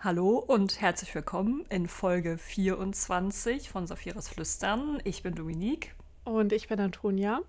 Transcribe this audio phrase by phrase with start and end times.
[0.00, 5.00] Hallo und herzlich willkommen in Folge 24 von Saphiras Flüstern.
[5.02, 5.96] Ich bin Dominique.
[6.22, 7.40] Und ich bin Antonia.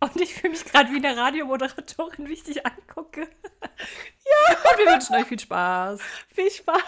[0.00, 3.22] Und ich fühle mich gerade wie eine Radiomoderatorin, wie ich dich angucke.
[3.22, 4.70] Ja.
[4.70, 6.02] Und wir wünschen euch viel Spaß.
[6.34, 6.82] Viel Spaß.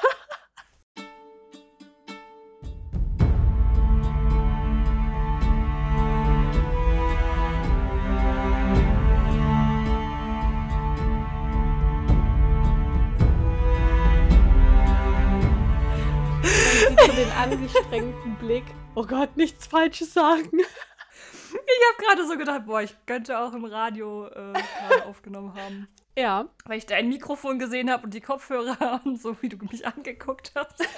[17.52, 18.64] Angestrengten Blick.
[18.94, 20.58] Oh Gott, nichts Falsches sagen.
[20.58, 24.54] Ich habe gerade so gedacht, boah, ich könnte auch im Radio äh,
[25.06, 25.86] aufgenommen haben.
[26.16, 26.48] Ja.
[26.64, 29.86] Weil ich da ein Mikrofon gesehen habe und die Kopfhörer und so, wie du mich
[29.86, 30.78] angeguckt hast.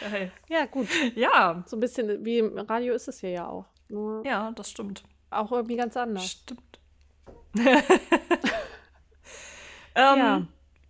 [0.00, 0.30] Geil.
[0.50, 0.88] Ja, gut.
[1.14, 1.64] Ja.
[1.66, 3.64] So ein bisschen wie im Radio ist es hier ja auch.
[3.88, 5.04] Nur ja, das stimmt.
[5.30, 6.26] Auch irgendwie ganz anders.
[6.26, 6.80] Stimmt.
[7.56, 7.78] ähm,
[9.94, 10.42] ja.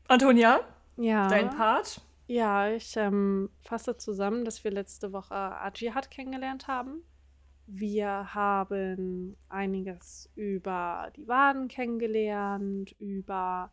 [0.08, 0.60] Antonia?
[0.96, 1.28] Ja.
[1.28, 2.00] Dein Part?
[2.26, 7.02] Ja, ich ähm, fasse zusammen, dass wir letzte Woche Ajihad kennengelernt haben.
[7.66, 13.72] Wir haben einiges über die Waden kennengelernt, über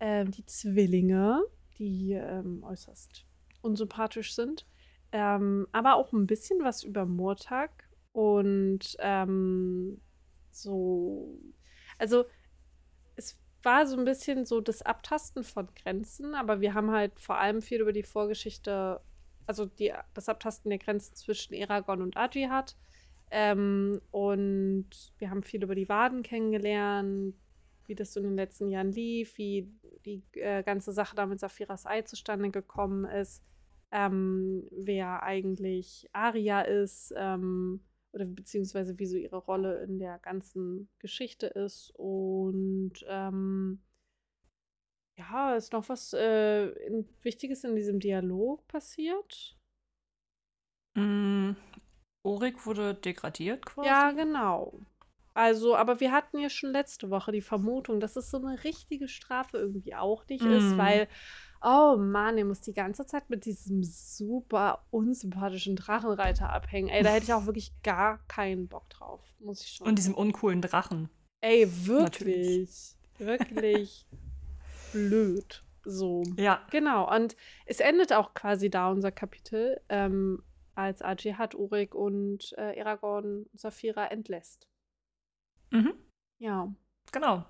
[0.00, 1.44] ähm, die Zwillinge,
[1.78, 3.24] die ähm, äußerst
[3.62, 4.66] unsympathisch sind,
[5.12, 10.00] ähm, aber auch ein bisschen was über Murtag und ähm,
[10.50, 11.38] so.
[11.98, 12.26] Also
[13.66, 17.60] war so ein bisschen so das Abtasten von Grenzen, aber wir haben halt vor allem
[17.60, 19.00] viel über die Vorgeschichte,
[19.46, 22.76] also die, das Abtasten der Grenzen zwischen Eragon und Ajihad.
[23.30, 27.34] Ähm, und wir haben viel über die Waden kennengelernt,
[27.86, 29.68] wie das so in den letzten Jahren lief, wie
[30.04, 33.42] die äh, ganze Sache da mit Saphiras Ei zustande gekommen ist,
[33.90, 37.80] ähm, wer eigentlich Aria ist, ähm,
[38.16, 41.92] oder beziehungsweise wie so ihre Rolle in der ganzen Geschichte ist.
[41.94, 43.82] Und ähm,
[45.18, 49.58] ja, ist noch was äh, in, Wichtiges in diesem Dialog passiert?
[50.94, 51.52] Mm,
[52.22, 53.86] Orik wurde degradiert quasi.
[53.86, 54.80] Ja, genau.
[55.34, 59.08] Also, aber wir hatten ja schon letzte Woche die Vermutung, dass es so eine richtige
[59.08, 60.52] Strafe irgendwie auch nicht mm.
[60.52, 61.06] ist, weil
[61.68, 66.88] Oh Mann, ihr muss die ganze Zeit mit diesem super unsympathischen Drachenreiter abhängen.
[66.88, 69.88] Ey, da hätte ich auch wirklich gar keinen Bock drauf, muss ich schon.
[69.88, 71.08] Und diesem uncoolen Drachen.
[71.40, 72.04] Ey, wirklich.
[72.04, 72.96] Natürlich.
[73.18, 74.06] Wirklich
[74.92, 75.64] blöd.
[75.84, 76.22] So.
[76.36, 76.64] Ja.
[76.70, 77.12] Genau.
[77.12, 80.44] Und es endet auch quasi da unser Kapitel, ähm,
[80.76, 84.68] als Ajihad Urik und äh, Aragorn Saphira entlässt.
[85.70, 85.94] Mhm.
[86.38, 86.72] Ja.
[87.10, 87.44] Genau.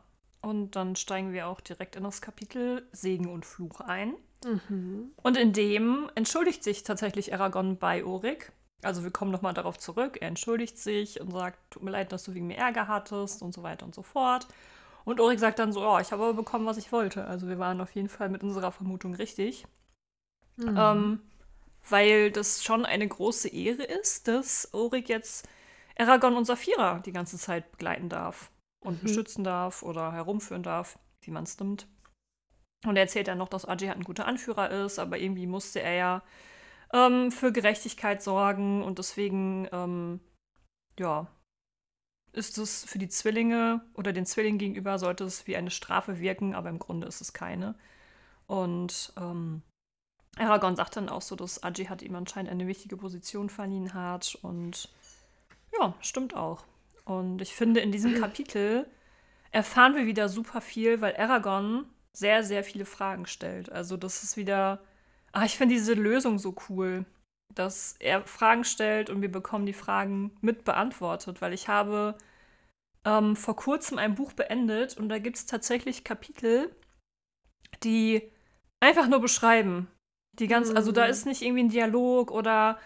[0.47, 4.15] Und dann steigen wir auch direkt in das Kapitel Segen und Fluch ein.
[4.45, 5.11] Mhm.
[5.21, 8.53] Und in dem entschuldigt sich tatsächlich Aragorn bei Orik.
[8.81, 10.19] Also wir kommen nochmal darauf zurück.
[10.21, 13.55] Er entschuldigt sich und sagt, tut mir leid, dass du wegen mir Ärger hattest und
[13.55, 14.47] so weiter und so fort.
[15.05, 17.25] Und Orik sagt dann so, oh, ich habe aber bekommen, was ich wollte.
[17.25, 19.67] Also wir waren auf jeden Fall mit unserer Vermutung richtig.
[20.59, 20.77] Mhm.
[20.79, 21.21] Ähm,
[21.89, 25.49] weil das schon eine große Ehre ist, dass Orik jetzt
[25.99, 28.53] Aragorn und Saphira die ganze Zeit begleiten darf
[28.87, 29.07] und mhm.
[29.07, 31.87] beschützen darf oder herumführen darf, wie man es nimmt.
[32.85, 35.95] Und er erzählt dann noch, dass Ajay ein guter Anführer ist, aber irgendwie musste er
[35.95, 36.23] ja
[36.93, 40.21] ähm, für Gerechtigkeit sorgen und deswegen, ähm,
[40.99, 41.27] ja,
[42.33, 46.55] ist es für die Zwillinge oder den Zwillingen gegenüber sollte es wie eine Strafe wirken,
[46.55, 47.75] aber im Grunde ist es keine.
[48.47, 49.63] Und ähm,
[50.37, 54.39] Aragorn sagt dann auch so, dass Ajay hat ihm anscheinend eine wichtige Position verliehen hat
[54.43, 54.91] und
[55.81, 56.65] ja, stimmt auch.
[57.07, 58.87] Und ich finde, in diesem Kapitel
[59.53, 63.71] erfahren wir wieder super viel, weil Aragorn sehr, sehr viele Fragen stellt.
[63.71, 64.83] Also, das ist wieder.
[65.33, 67.05] Ah, ich finde diese Lösung so cool,
[67.55, 72.17] dass er Fragen stellt und wir bekommen die Fragen mit beantwortet, weil ich habe
[73.05, 76.75] ähm, vor kurzem ein Buch beendet und da gibt es tatsächlich Kapitel,
[77.83, 78.31] die
[78.81, 79.89] einfach nur beschreiben.
[80.39, 81.11] Die ganz, also da mhm.
[81.11, 82.79] ist nicht irgendwie ein Dialog oder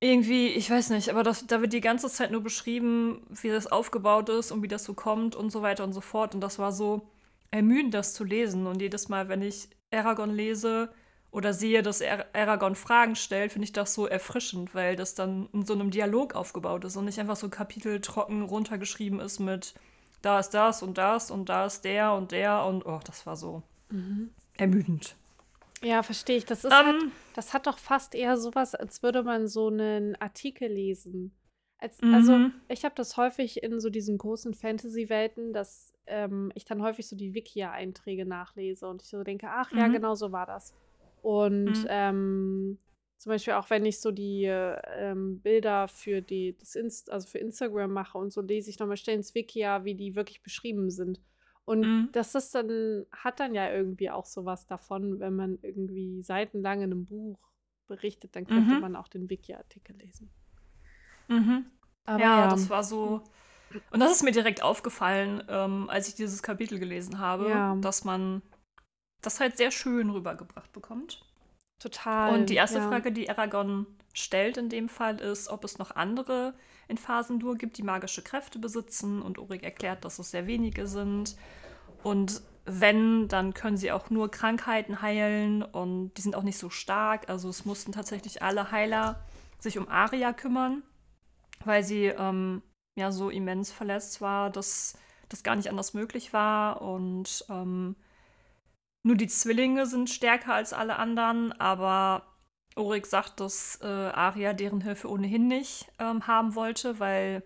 [0.00, 3.66] irgendwie, ich weiß nicht, aber das, da wird die ganze Zeit nur beschrieben, wie das
[3.66, 6.34] aufgebaut ist und wie das so kommt und so weiter und so fort.
[6.34, 7.08] Und das war so
[7.50, 8.66] ermüdend, das zu lesen.
[8.66, 10.90] Und jedes Mal, wenn ich Aragon lese
[11.30, 12.02] oder sehe, dass
[12.32, 16.34] Aragon Fragen stellt, finde ich das so erfrischend, weil das dann in so einem Dialog
[16.34, 19.74] aufgebaut ist und nicht einfach so Kapitel trocken runtergeschrieben ist mit
[20.22, 23.36] da ist das und das und da ist der und der und oh, das war
[23.36, 24.30] so mhm.
[24.56, 25.14] ermüdend.
[25.82, 26.46] Ja, verstehe ich.
[26.46, 30.16] Das ist halt, ähm, das hat doch fast eher sowas, als würde man so einen
[30.16, 31.32] Artikel lesen.
[31.78, 32.54] Als, also mhm.
[32.68, 37.16] ich habe das häufig in so diesen großen Fantasy-Welten, dass ähm, ich dann häufig so
[37.16, 39.92] die Wikia-Einträge nachlese und ich so denke, ach ja, mhm.
[39.92, 40.74] genau so war das.
[41.20, 41.86] Und mhm.
[41.88, 42.78] ähm,
[43.18, 47.38] zum Beispiel auch wenn ich so die ähm, Bilder für die, das Inst also für
[47.38, 51.20] Instagram mache und so lese ich nochmal schnell ins Wikia, wie die wirklich beschrieben sind.
[51.66, 52.08] Und Mhm.
[52.12, 56.92] das ist dann, hat dann ja irgendwie auch sowas davon, wenn man irgendwie seitenlang in
[56.92, 57.38] einem Buch
[57.88, 58.80] berichtet, dann könnte Mhm.
[58.80, 60.30] man auch den Wiki-Artikel lesen.
[61.28, 61.66] Mhm.
[62.04, 63.22] Aber ja, ja, das war so.
[63.90, 67.74] Und das ist mir direkt aufgefallen, ähm, als ich dieses Kapitel gelesen habe, Ja.
[67.76, 68.42] dass man
[69.22, 71.22] das halt sehr schön rübergebracht bekommt.
[71.78, 72.40] total.
[72.40, 72.88] Und die erste ja.
[72.88, 76.54] Frage, die Aragorn stellt in dem Fall, ist, ob es noch andere
[76.88, 79.22] in Phasendur gibt, die magische Kräfte besitzen.
[79.22, 81.36] Und Urik erklärt, dass es sehr wenige sind.
[82.02, 86.68] Und wenn, dann können sie auch nur Krankheiten heilen und die sind auch nicht so
[86.68, 87.28] stark.
[87.28, 89.24] Also es mussten tatsächlich alle Heiler
[89.60, 90.82] sich um Aria kümmern,
[91.64, 92.62] weil sie ähm,
[92.96, 94.98] ja so immens verletzt war, dass
[95.28, 96.82] das gar nicht anders möglich war.
[96.82, 97.96] Und ähm,
[99.04, 102.26] nur die Zwillinge sind stärker als alle anderen, aber
[102.76, 107.42] Orik sagt, dass äh, Aria deren Hilfe ohnehin nicht ähm, haben wollte, weil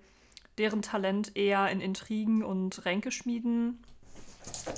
[0.58, 3.82] deren Talent eher in Intrigen und Ränkeschmieden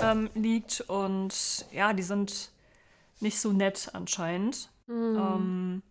[0.00, 0.82] ähm, liegt.
[0.82, 2.52] Und ja, die sind
[3.20, 4.70] nicht so nett anscheinend.
[4.86, 5.16] Mhm.
[5.16, 5.82] Ähm,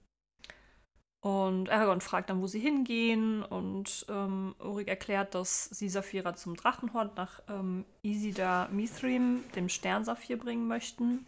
[1.21, 3.43] und Aragorn fragt dann, wo sie hingehen.
[3.43, 10.37] Und ähm, Urik erklärt, dass sie Saphira zum Drachenhort nach ähm, Isidar Mithrim, dem Sternsaphir,
[10.37, 11.27] bringen möchten.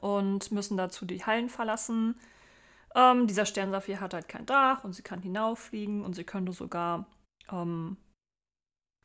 [0.00, 2.18] Und müssen dazu die Hallen verlassen.
[2.94, 7.06] Ähm, dieser Sternsaphir hat halt kein Dach und sie kann hinauffliegen und sie könnte sogar
[7.50, 7.96] ähm,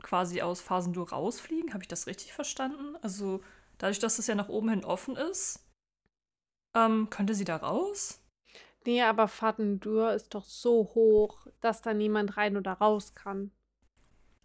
[0.01, 1.73] quasi aus Phasendur rausfliegen.
[1.73, 2.95] Habe ich das richtig verstanden?
[3.01, 3.41] Also
[3.77, 5.65] dadurch, dass es ja nach oben hin offen ist,
[6.75, 8.21] ähm, könnte sie da raus?
[8.85, 13.51] Nee, aber Fadendur ist doch so hoch, dass da niemand rein oder raus kann.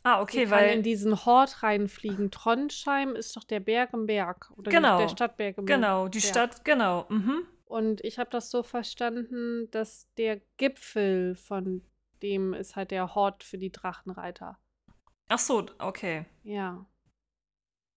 [0.02, 2.30] Ah, Sie okay, kann weil in diesen Hort reinfliegen.
[2.30, 4.50] Trondheim ist doch der Berg im Berg.
[4.56, 4.98] Oder Genau.
[4.98, 6.30] der Stadtberg im genau, die Berg.
[6.30, 7.06] Stadt, genau.
[7.10, 7.46] Mhm.
[7.66, 11.82] Und ich habe das so verstanden, dass der Gipfel von
[12.22, 14.58] dem ist halt der Hort für die Drachenreiter.
[15.28, 16.24] Ach so, okay.
[16.42, 16.84] Ja.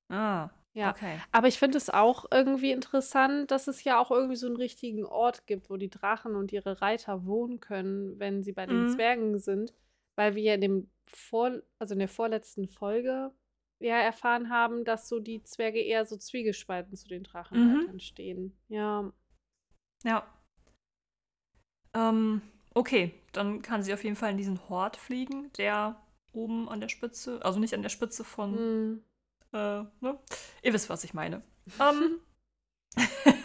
[0.09, 0.91] Ah, Ja.
[0.91, 1.19] okay.
[1.31, 5.05] Aber ich finde es auch irgendwie interessant, dass es ja auch irgendwie so einen richtigen
[5.05, 8.89] Ort gibt, wo die Drachen und ihre Reiter wohnen können, wenn sie bei den Mhm.
[8.89, 9.73] Zwergen sind.
[10.15, 13.31] Weil wir ja in dem Vor also in der vorletzten Folge
[13.79, 18.57] ja erfahren haben, dass so die Zwerge eher so zwiegespalten zu den Drachenreitern stehen.
[18.69, 19.11] Ja.
[20.03, 20.25] Ja.
[21.93, 22.41] Ähm,
[22.73, 26.01] okay, dann kann sie auf jeden Fall in diesen Hort fliegen, der
[26.31, 29.03] oben an der Spitze, also nicht an der Spitze von, Hm.
[29.53, 30.19] äh, ne?
[30.63, 31.41] Ihr wisst, was ich meine.
[31.79, 32.19] Ähm,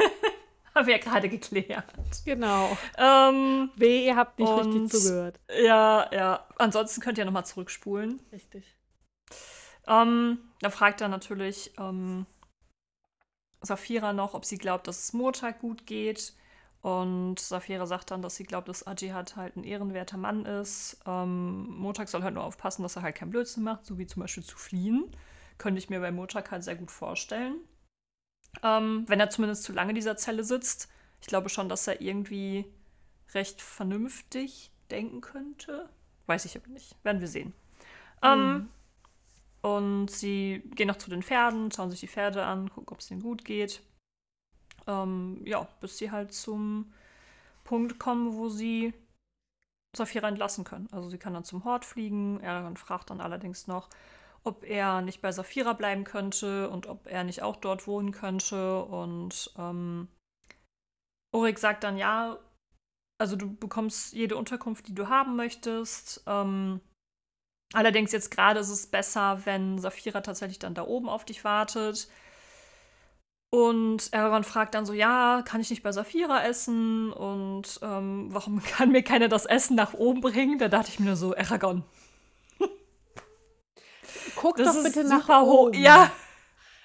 [0.78, 1.84] haben wir ja gerade geklärt.
[2.24, 2.76] Genau.
[2.96, 5.40] Ähm, Weh, ihr habt nicht Und- richtig zugehört.
[5.62, 6.46] ja, ja.
[6.56, 8.20] Ansonsten könnt ihr nochmal zurückspulen.
[8.32, 8.76] Richtig.
[9.86, 12.26] Ähm, da fragt er natürlich ähm,
[13.62, 16.34] Saphira noch, ob sie glaubt, dass es Murtag gut geht.
[16.80, 20.98] Und Saphira sagt dann, dass sie glaubt, dass Ajihad halt ein ehrenwerter Mann ist.
[21.06, 24.20] Ähm, Murtag soll halt nur aufpassen, dass er halt keinen Blödsinn macht, so wie zum
[24.22, 25.10] Beispiel zu fliehen.
[25.58, 27.56] Könnte ich mir bei Murtag halt sehr gut vorstellen.
[28.62, 30.88] Ähm, wenn er zumindest zu lange in dieser Zelle sitzt.
[31.20, 32.64] Ich glaube schon, dass er irgendwie
[33.34, 35.88] recht vernünftig denken könnte.
[36.26, 36.96] Weiß ich aber nicht.
[37.04, 37.52] Werden wir sehen.
[38.22, 38.68] Ähm, Mhm.
[39.62, 43.10] und sie gehen noch zu den Pferden, schauen sich die Pferde an, gucken, ob es
[43.10, 43.82] ihnen gut geht.
[44.86, 46.92] Ähm, ja, bis sie halt zum
[47.64, 48.94] Punkt kommen, wo sie
[49.96, 50.88] Saphira entlassen können.
[50.92, 52.42] Also sie kann dann zum Hort fliegen.
[52.44, 53.88] Aragorn fragt dann allerdings noch,
[54.48, 58.82] ob er nicht bei Saphira bleiben könnte und ob er nicht auch dort wohnen könnte.
[58.82, 60.08] Und ähm,
[61.32, 62.38] Orik sagt dann, ja,
[63.20, 66.22] also du bekommst jede Unterkunft, die du haben möchtest.
[66.26, 66.80] Ähm,
[67.74, 72.08] allerdings jetzt gerade ist es besser, wenn Saphira tatsächlich dann da oben auf dich wartet.
[73.50, 77.12] Und Aragorn fragt dann so, ja, kann ich nicht bei Saphira essen?
[77.12, 80.58] Und ähm, warum kann mir keiner das Essen nach oben bringen?
[80.58, 81.84] Da dachte ich mir nur so, Aragorn,
[84.36, 85.74] Guck das doch bitte nach oben.
[85.74, 86.10] Ja,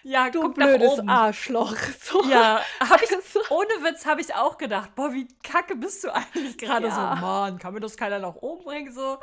[0.04, 1.10] ja, Du guck nach blödes oben.
[1.10, 1.76] Arschloch.
[2.02, 2.24] So.
[2.26, 6.14] Ja, hab ich, Also, ohne Witz habe ich auch gedacht, boah, wie kacke bist du
[6.14, 7.16] eigentlich gerade Ja.
[7.16, 9.18] so, Mann, kann mir das keiner nach oben bringen, so.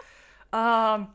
[0.53, 1.09] Ähm,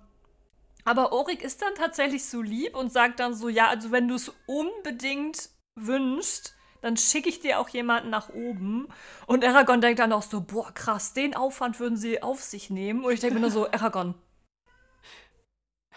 [0.88, 4.16] aber Orik ist dann tatsächlich so lieb und sagt dann so, ja, also wenn du
[4.16, 8.88] es unbedingt wünschst, dann schicke ich dir auch jemanden nach oben.
[9.26, 13.04] Und Aragorn denkt dann auch so, boah, krass, den Aufwand würden sie auf sich nehmen.
[13.04, 14.14] Und ich denke mir nur so, Aragorn.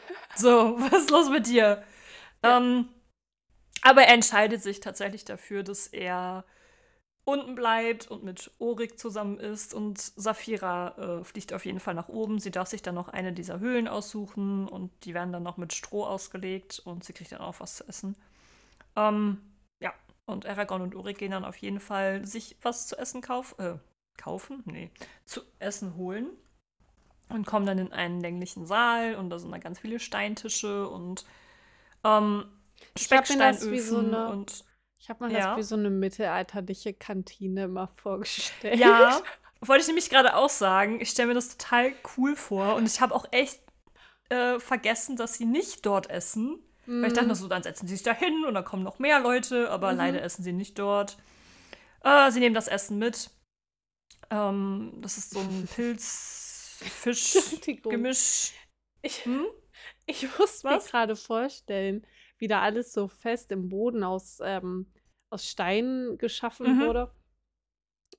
[0.36, 1.82] So, was ist los mit dir?
[2.42, 2.88] Ähm,
[3.82, 6.44] aber er entscheidet sich tatsächlich dafür, dass er
[7.24, 9.74] unten bleibt und mit Orik zusammen ist.
[9.74, 12.38] Und Saphira äh, fliegt auf jeden Fall nach oben.
[12.38, 15.74] Sie darf sich dann noch eine dieser Höhlen aussuchen und die werden dann noch mit
[15.74, 18.16] Stroh ausgelegt und sie kriegt dann auch was zu essen.
[18.96, 19.42] Ähm,
[19.80, 19.92] ja,
[20.26, 23.74] und Aragorn und Orik gehen dann auf jeden Fall sich was zu essen kauf äh,
[24.16, 24.62] kaufen.
[24.64, 24.90] Nee,
[25.26, 26.28] zu essen holen.
[27.30, 31.26] Und kommen dann in einen länglichen Saal und da sind dann ganz viele Steintische und
[32.04, 32.46] ähm,
[32.94, 34.64] Ich habe mir das wie Specksteinöfen so eine, und
[34.98, 35.54] ich habe mir das ja.
[35.54, 38.80] wie so eine mittelalterliche Kantine immer vorgestellt.
[38.80, 39.22] Ja,
[39.60, 41.00] wollte ich nämlich gerade auch sagen.
[41.00, 43.60] Ich stelle mir das total cool vor und ich habe auch echt
[44.30, 46.58] äh, vergessen, dass sie nicht dort essen.
[47.00, 47.30] Weil ich dachte Mhm.
[47.30, 49.92] nur so, dann setzen sie sich da hin und dann kommen noch mehr Leute, aber
[49.92, 49.94] Mhm.
[49.94, 51.18] leider essen sie nicht dort.
[52.04, 53.30] Äh, sie nehmen das Essen mit.
[54.30, 56.08] Ähm, das ist so ein Entschuldigung.
[56.80, 58.52] Pilz-Fisch-Gemisch.
[59.02, 59.46] Ich, Hm?
[60.06, 62.06] ich muss mir gerade vorstellen,
[62.38, 64.90] wie da alles so fest im Boden aus, ähm,
[65.30, 66.80] aus Steinen geschaffen Mhm.
[66.80, 67.12] wurde.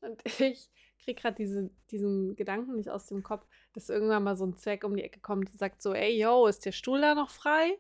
[0.02, 0.70] Und ich
[1.04, 4.84] kriege gerade diese, diesen Gedanken nicht aus dem Kopf, dass irgendwann mal so ein Zwerg
[4.84, 7.78] um die Ecke kommt und sagt so, ey, yo, ist der Stuhl da noch frei?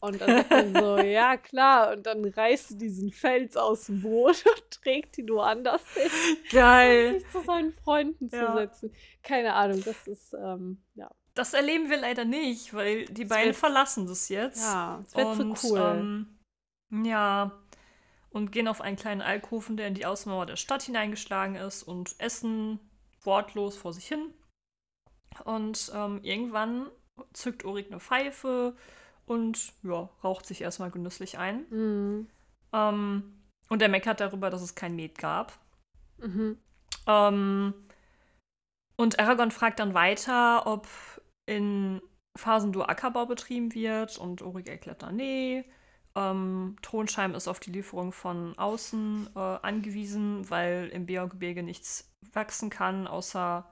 [0.00, 1.92] Und dann sagt er so, ja, klar.
[1.92, 6.36] Und dann reißt er diesen Fels aus dem Boden und trägt ihn woanders hin, um
[6.50, 7.20] Geil.
[7.20, 8.46] sich zu seinen Freunden Ja.
[8.52, 8.92] zu setzen.
[9.22, 11.10] Keine Ahnung, das ist, ähm, ja.
[11.34, 14.60] Das erleben wir leider nicht, weil die Es beiden wird- verlassen das jetzt.
[14.62, 15.78] Ja, es wird und, so cool.
[15.80, 17.52] Ähm, ja.
[18.30, 22.14] Und gehen auf einen kleinen Alkoven, der in die Außenmauer der Stadt hineingeschlagen ist und
[22.18, 22.78] essen
[23.22, 24.32] wortlos vor sich hin.
[25.44, 26.90] Und ähm, irgendwann
[27.32, 28.76] zückt Ulrich eine Pfeife
[29.28, 31.66] und ja, raucht sich erstmal genüsslich ein.
[31.70, 32.28] Mhm.
[32.72, 33.22] Ähm,
[33.68, 35.58] und er meckert darüber, dass es kein Met gab.
[36.18, 36.58] Mhm.
[37.06, 37.74] Ähm,
[38.96, 40.88] und Aragorn fragt dann weiter, ob
[41.46, 42.00] in
[42.36, 45.64] Phasendur Ackerbau betrieben wird und Ulrich erklärt dann, nee.
[46.14, 52.70] Ähm, Tronsheim ist auf die Lieferung von außen äh, angewiesen, weil im Beorgebirge nichts wachsen
[52.70, 53.64] kann, außer.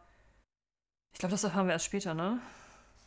[1.12, 2.40] Ich glaube, das erfahren wir erst später, ne?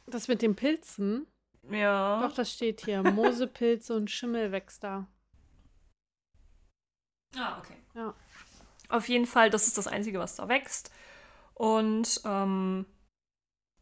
[0.07, 1.27] Das mit den Pilzen?
[1.71, 2.21] Ja.
[2.27, 3.03] Doch, das steht hier.
[3.11, 5.07] Moosepilze und Schimmel wächst da.
[7.35, 7.77] Ah, okay.
[7.95, 8.13] Ja.
[8.89, 10.91] Auf jeden Fall, das ist das Einzige, was da wächst.
[11.53, 12.85] Und ähm,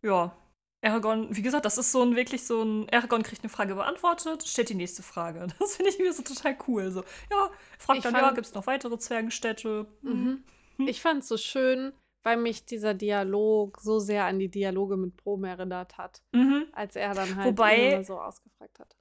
[0.01, 0.35] ja,
[0.83, 2.89] Aragorn, wie gesagt, das ist so ein wirklich so ein.
[2.91, 5.47] Aragorn kriegt eine Frage beantwortet, stellt die nächste Frage.
[5.59, 6.91] Das finde ich wieder so total cool.
[6.91, 9.87] So, ja, fragt Ich dann, fand- ja, gibt es noch weitere Zwergenstädte?
[10.01, 10.43] Hm.
[10.77, 10.87] Mhm.
[10.87, 11.93] Ich fand es so schön,
[12.27, 16.65] weil mich dieser Dialog so sehr an die Dialoge mit Brom erinnert hat, Mhm.
[16.73, 18.97] als er dann halt Wobei- so ausgefragt hat.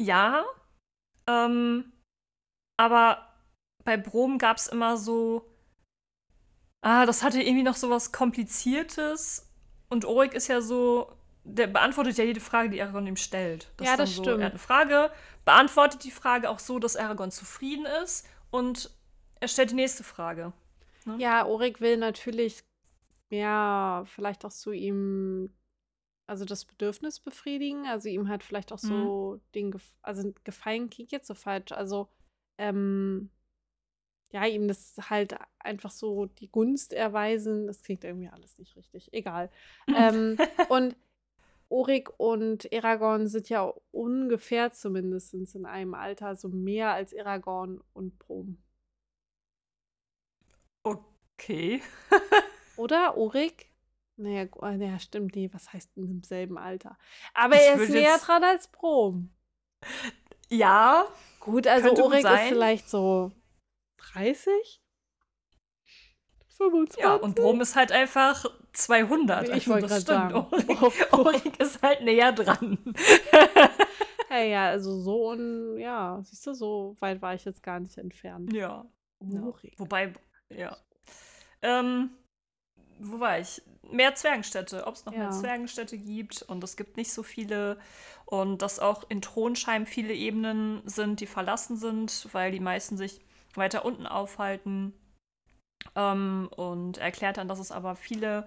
[0.00, 0.44] Ja,
[1.28, 1.92] ähm,
[2.76, 3.26] aber
[3.84, 5.44] bei Brom gab es immer so.
[6.82, 9.50] Ah, das hatte irgendwie noch so was Kompliziertes.
[9.88, 11.12] Und Orik ist ja so.
[11.42, 13.72] Der beantwortet ja jede Frage, die Aragorn ihm stellt.
[13.80, 14.40] Ja, ist dann das so, stimmt.
[14.40, 15.10] Er hat eine Frage,
[15.44, 18.24] beantwortet die Frage auch so, dass Aragorn zufrieden ist.
[18.50, 18.90] Und
[19.40, 20.52] er stellt die nächste Frage.
[21.06, 21.16] Ne?
[21.18, 22.62] Ja, Orik will natürlich
[23.30, 25.50] mehr vielleicht auch zu ihm,
[26.26, 31.12] also das Bedürfnis befriedigen, also ihm halt vielleicht auch so den, Gef also Gefallen klingt
[31.12, 32.08] jetzt so falsch, also
[32.58, 33.30] ähm,
[34.32, 39.12] ja, ihm das halt einfach so die Gunst erweisen, das klingt irgendwie alles nicht richtig,
[39.12, 39.50] egal.
[39.88, 40.36] ähm,
[40.68, 40.96] und
[41.68, 48.18] Orik und Aragorn sind ja ungefähr zumindest in einem Alter, so mehr als Aragorn und
[48.18, 48.58] Brom.
[50.82, 51.82] Okay.
[52.76, 53.66] Oder, Orik?
[54.16, 56.98] Naja, ah, ja, stimmt, nee, was heißt denn im selben Alter?
[57.34, 59.30] Aber Ich er ist näher jetzt- dran als Brom.
[60.48, 61.06] Ja,
[61.40, 63.32] Gut, also Orik ist vielleicht so
[64.12, 64.82] 30?
[66.48, 67.02] 25?
[67.02, 68.44] ja, und Brom ist halt einfach
[68.74, 69.48] 200.
[69.48, 70.34] Ich Also wollte gerade sagen.
[70.34, 72.78] Orik, Orik ist halt näher dran.
[74.32, 77.98] Ja, ja, also so und ja, siehst du, so weit war ich jetzt gar nicht
[77.98, 78.52] entfernt.
[78.52, 78.86] ja.
[79.24, 79.42] Ja.
[79.42, 79.74] Orik.
[79.76, 80.12] Wobei,
[80.50, 80.76] ja.
[81.62, 82.10] Ähm,
[82.98, 83.62] wo war ich?
[83.90, 84.86] Mehr Zwergenstädte.
[84.86, 85.30] Ob es noch mehr Ja.
[85.30, 86.42] Zwergenstädte gibt.
[86.42, 87.78] Und es gibt nicht so viele.
[88.26, 93.20] Und dass auch in Thronsheim viele Ebenen sind, die verlassen sind, weil die meisten sich
[93.54, 94.92] weiter unten aufhalten.
[95.96, 98.46] Ähm, und er erklärt dann, dass es aber viele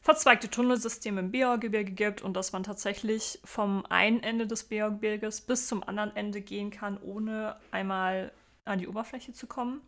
[0.00, 5.68] verzweigte Tunnelsysteme im Beorgebirge gibt und dass man tatsächlich vom einen Ende des Beorgebirges bis
[5.68, 8.32] zum anderen Ende gehen kann, ohne einmal
[8.64, 9.80] an die Oberfläche zu kommen.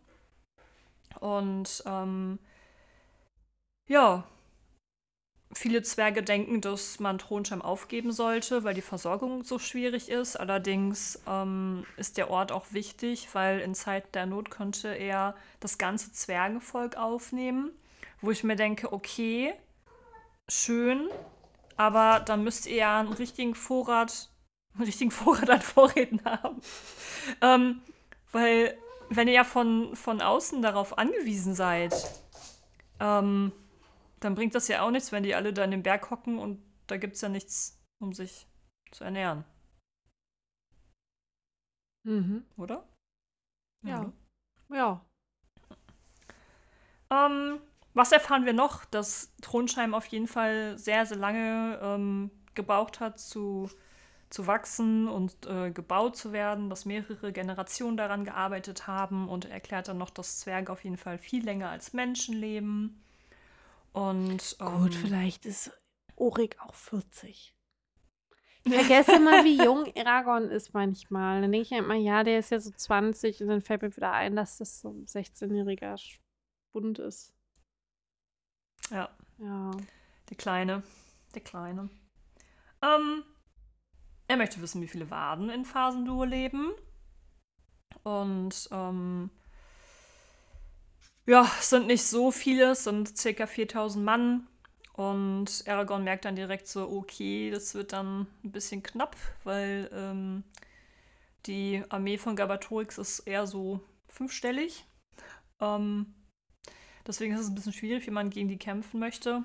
[1.19, 2.39] Und ähm,
[3.87, 4.23] ja,
[5.53, 10.35] viele Zwerge denken, dass man Thronsheim aufgeben sollte, weil die Versorgung so schwierig ist.
[10.35, 15.77] Allerdings ähm, ist der Ort auch wichtig, weil in Zeiten der Not könnte er das
[15.77, 17.71] ganze Zwergenvolk aufnehmen.
[18.21, 19.53] Wo ich mir denke, okay,
[20.47, 21.09] schön,
[21.77, 24.29] aber dann müsst ihr ja einen richtigen Vorrat,
[24.73, 26.61] einen richtigen Vorrat an Vorräten haben.
[27.41, 27.81] ähm,
[28.31, 28.77] weil,
[29.09, 31.93] wenn ihr ja von, von außen darauf angewiesen seid,
[32.99, 33.51] ähm,
[34.19, 36.61] dann bringt das ja auch nichts, wenn die alle da in den Berg hocken und
[36.87, 38.47] da gibt es ja nichts, um sich
[38.91, 39.43] zu ernähren,
[42.05, 42.45] Mhm.
[42.57, 42.87] oder?
[43.83, 44.01] Ja.
[44.01, 44.13] ne?
[44.69, 45.05] Ja.
[47.09, 47.59] Ähm,
[47.93, 48.85] was erfahren wir noch?
[48.85, 53.69] Dass Trondheim auf jeden Fall sehr, sehr lange ähm, gebraucht hat zu
[54.29, 59.51] zu wachsen und äh, gebaut zu werden, dass mehrere Generationen daran gearbeitet haben und er
[59.51, 63.01] erklärt dann noch, dass Zwerge auf jeden Fall viel länger als Menschen leben.
[63.93, 65.71] Und ähm, Gut, vielleicht ist
[66.15, 67.55] Orik auch 40.
[68.63, 71.41] Ich vergesse mal, wie jung Aragorn ist manchmal.
[71.41, 74.11] Dann denke ich immer, ja, der ist ja so 20 und dann fällt mir wieder
[74.11, 77.31] ein, dass das so ein 16-jähriger Spund ist.
[78.89, 79.09] Ja.
[79.37, 79.71] Ja.
[80.29, 80.83] Der Kleine.
[81.35, 81.89] Der Kleine.
[82.81, 83.23] Ähm,
[84.27, 86.71] er möchte wissen, wie viele Waden in Phasendur leben.
[88.03, 89.29] Und ähm,
[91.25, 94.47] ja, es sind nicht so viele, es sind circa 4000 Mann.
[94.93, 100.43] Und Aragorn merkt dann direkt so, okay, das wird dann ein bisschen knapp, weil ähm,
[101.47, 104.85] die Armee von Gabatorix ist eher so fünfstellig.
[105.59, 106.13] Ähm,
[107.05, 109.43] deswegen ist es ein bisschen schwierig, wie man gegen die kämpfen möchte.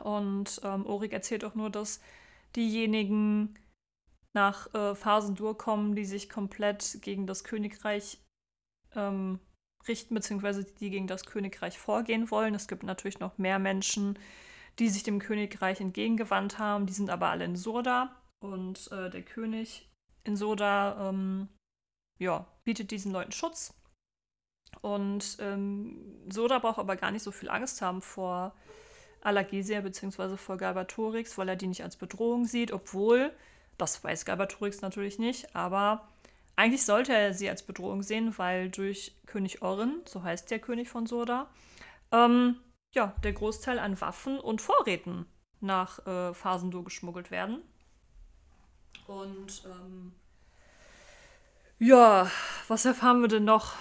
[0.00, 2.00] Und ähm, Orik erzählt auch nur, dass
[2.56, 3.54] diejenigen
[4.32, 8.18] nach äh, Phasen durchkommen, die sich komplett gegen das Königreich
[8.94, 9.38] ähm,
[9.88, 12.54] richten, beziehungsweise die gegen das Königreich vorgehen wollen.
[12.54, 14.18] Es gibt natürlich noch mehr Menschen,
[14.78, 16.86] die sich dem Königreich entgegengewandt haben.
[16.86, 18.14] Die sind aber alle in Surda.
[18.40, 19.88] Und äh, der König
[20.24, 21.48] in Surda ähm,
[22.18, 23.74] ja, bietet diesen Leuten Schutz.
[24.82, 28.54] Und ähm, Surda braucht aber gar nicht so viel Angst haben vor
[29.22, 30.36] Alagesia bzw.
[30.36, 33.32] vor Galbatorix, weil er die nicht als Bedrohung sieht, obwohl,
[33.78, 36.08] das weiß Galbatorix natürlich nicht, aber
[36.56, 40.88] eigentlich sollte er sie als Bedrohung sehen, weil durch König Orrin, so heißt der König
[40.88, 41.48] von Surda,
[42.12, 42.56] ähm,
[42.94, 45.26] ja, der Großteil an Waffen und Vorräten
[45.60, 47.62] nach äh, Phasendur geschmuggelt werden.
[49.06, 50.12] Und ähm,
[51.78, 52.30] ja,
[52.68, 53.74] was erfahren wir denn noch?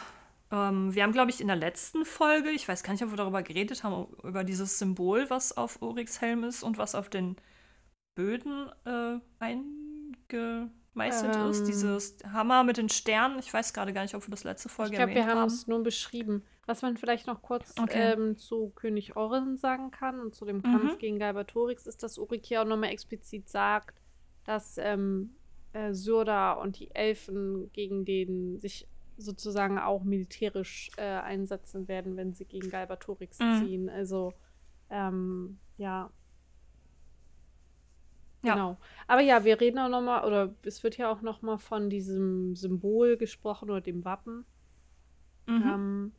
[0.51, 3.17] Ähm, wir haben, glaube ich, in der letzten Folge, ich weiß gar nicht, ob wir
[3.17, 7.35] darüber geredet haben, über dieses Symbol, was auf Oryx Helm ist und was auf den
[8.15, 11.65] Böden äh, einge gemeißelt ähm, ist.
[11.65, 13.39] Dieses Hammer mit den Sternen.
[13.39, 15.67] Ich weiß gerade gar nicht, ob wir das letzte Folge Ich glaube, wir haben es
[15.67, 16.43] nur beschrieben.
[16.65, 18.13] Was man vielleicht noch kurz okay.
[18.13, 20.97] ähm, zu König Oren sagen kann und zu dem Kampf mhm.
[20.97, 24.01] gegen Galbatorix, ist, dass Urik hier auch nochmal explizit sagt,
[24.45, 25.36] dass ähm,
[25.73, 32.34] äh, Surda und die Elfen gegen den sich sozusagen auch militärisch äh, einsetzen werden, wenn
[32.34, 33.60] sie gegen Galbatorix mhm.
[33.60, 33.89] ziehen.
[33.89, 34.34] Also
[34.89, 36.12] ähm, ja,
[38.45, 38.54] ja.
[38.54, 38.78] Genau.
[39.08, 43.17] Aber ja, wir reden auch nochmal, oder es wird ja auch nochmal von diesem Symbol
[43.17, 44.45] gesprochen oder dem Wappen.
[45.47, 45.63] Mhm.
[45.63, 46.12] Ähm,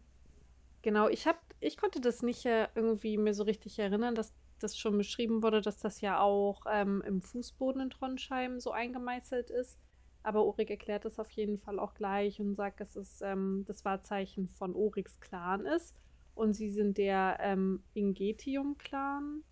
[0.82, 4.76] genau, ich hab, ich konnte das nicht äh, irgendwie mir so richtig erinnern, dass das
[4.76, 9.78] schon beschrieben wurde, dass das ja auch ähm, im Fußboden in Trondheim so eingemeißelt ist.
[10.26, 13.84] Aber Orik erklärt das auf jeden Fall auch gleich und sagt, dass es ähm, das
[13.84, 15.94] Wahrzeichen von Oriks Clan ist.
[16.34, 19.44] Und sie sind der ähm, Ingetium-Clan.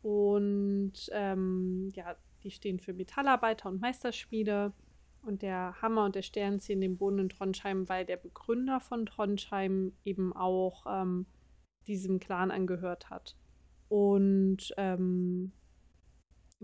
[0.00, 4.72] Und ähm, ja, die stehen für Metallarbeiter und Meisterschmiede.
[5.22, 9.06] Und der Hammer und der Stern ziehen den Boden in Trondheim, weil der Begründer von
[9.06, 11.26] Trondheim eben auch ähm,
[11.88, 13.36] diesem Clan angehört hat.
[13.88, 15.50] Und ähm,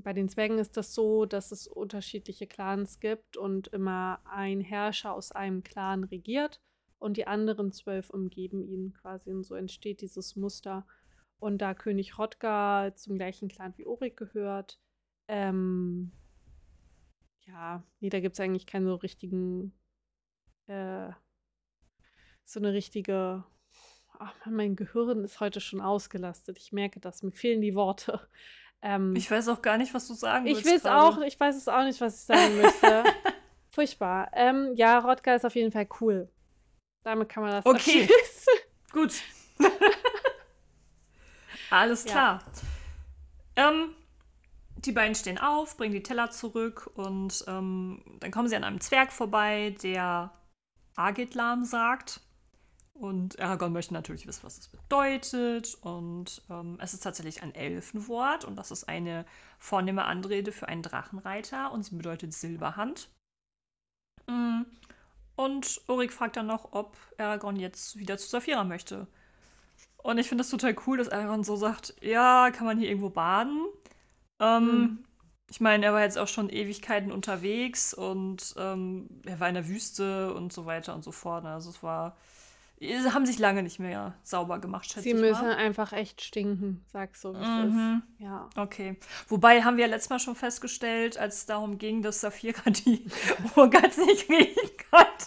[0.03, 5.13] bei den Zwergen ist das so, dass es unterschiedliche Clans gibt und immer ein Herrscher
[5.13, 6.61] aus einem Clan regiert
[6.99, 9.31] und die anderen zwölf umgeben ihn quasi.
[9.31, 10.87] Und so entsteht dieses Muster.
[11.39, 14.81] Und da König Rodgar zum gleichen Clan wie Orik gehört,
[15.29, 16.13] ähm,
[17.47, 19.73] ja, nee, da gibt es eigentlich keinen so richtigen,
[20.67, 21.11] äh,
[22.45, 23.45] so eine richtige,
[24.19, 26.59] ach mein Gehirn ist heute schon ausgelastet.
[26.59, 28.29] Ich merke das, mir fehlen die Worte.
[28.83, 30.61] Ähm, ich weiß auch gar nicht, was du sagen willst.
[30.61, 33.05] Ich will es auch, ich weiß es auch nicht, was ich sagen müsste.
[33.71, 34.31] Furchtbar.
[34.33, 36.29] Ähm, ja, Rodgar ist auf jeden Fall cool.
[37.03, 38.09] Damit kann man das Okay.
[38.93, 39.15] Gut.
[41.71, 42.43] Alles klar.
[43.57, 43.69] Ja.
[43.69, 43.95] Ähm,
[44.77, 48.81] die beiden stehen auf, bringen die Teller zurück und ähm, dann kommen sie an einem
[48.81, 50.33] Zwerg vorbei, der
[50.97, 52.21] Agitlam sagt.
[52.99, 55.77] Und Aragorn möchte natürlich wissen, was das bedeutet.
[55.83, 59.25] Und ähm, es ist tatsächlich ein Elfenwort und das ist eine
[59.59, 63.09] vornehme Anrede für einen Drachenreiter und sie bedeutet Silberhand.
[64.27, 64.63] Mm.
[65.37, 69.07] Und Urik fragt dann noch, ob Aragorn jetzt wieder zu Saphira möchte.
[69.99, 73.11] Und ich finde das total cool, dass Aragorn so sagt, ja, kann man hier irgendwo
[73.11, 73.65] baden?
[74.41, 75.05] Ähm, mhm.
[75.51, 79.69] Ich meine, er war jetzt auch schon Ewigkeiten unterwegs und ähm, er war in der
[79.69, 81.45] Wüste und so weiter und so fort.
[81.45, 82.17] Also es war,
[82.81, 85.57] haben sich lange nicht mehr sauber gemacht, schätze Sie müssen mal.
[85.57, 88.03] einfach echt stinken, sagst du, wie es mhm.
[88.17, 88.23] ist.
[88.23, 88.49] Ja.
[88.57, 88.97] Okay.
[89.29, 93.05] Wobei haben wir ja letztes Mal schon festgestellt, als es darum ging, dass Saphira die
[93.57, 95.27] Urgatz nicht riechen konnte.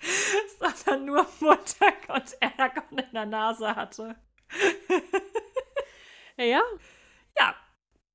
[0.84, 4.16] sondern nur Mutter und Aragorn in der Nase hatte.
[6.36, 6.62] ja.
[7.38, 7.54] Ja.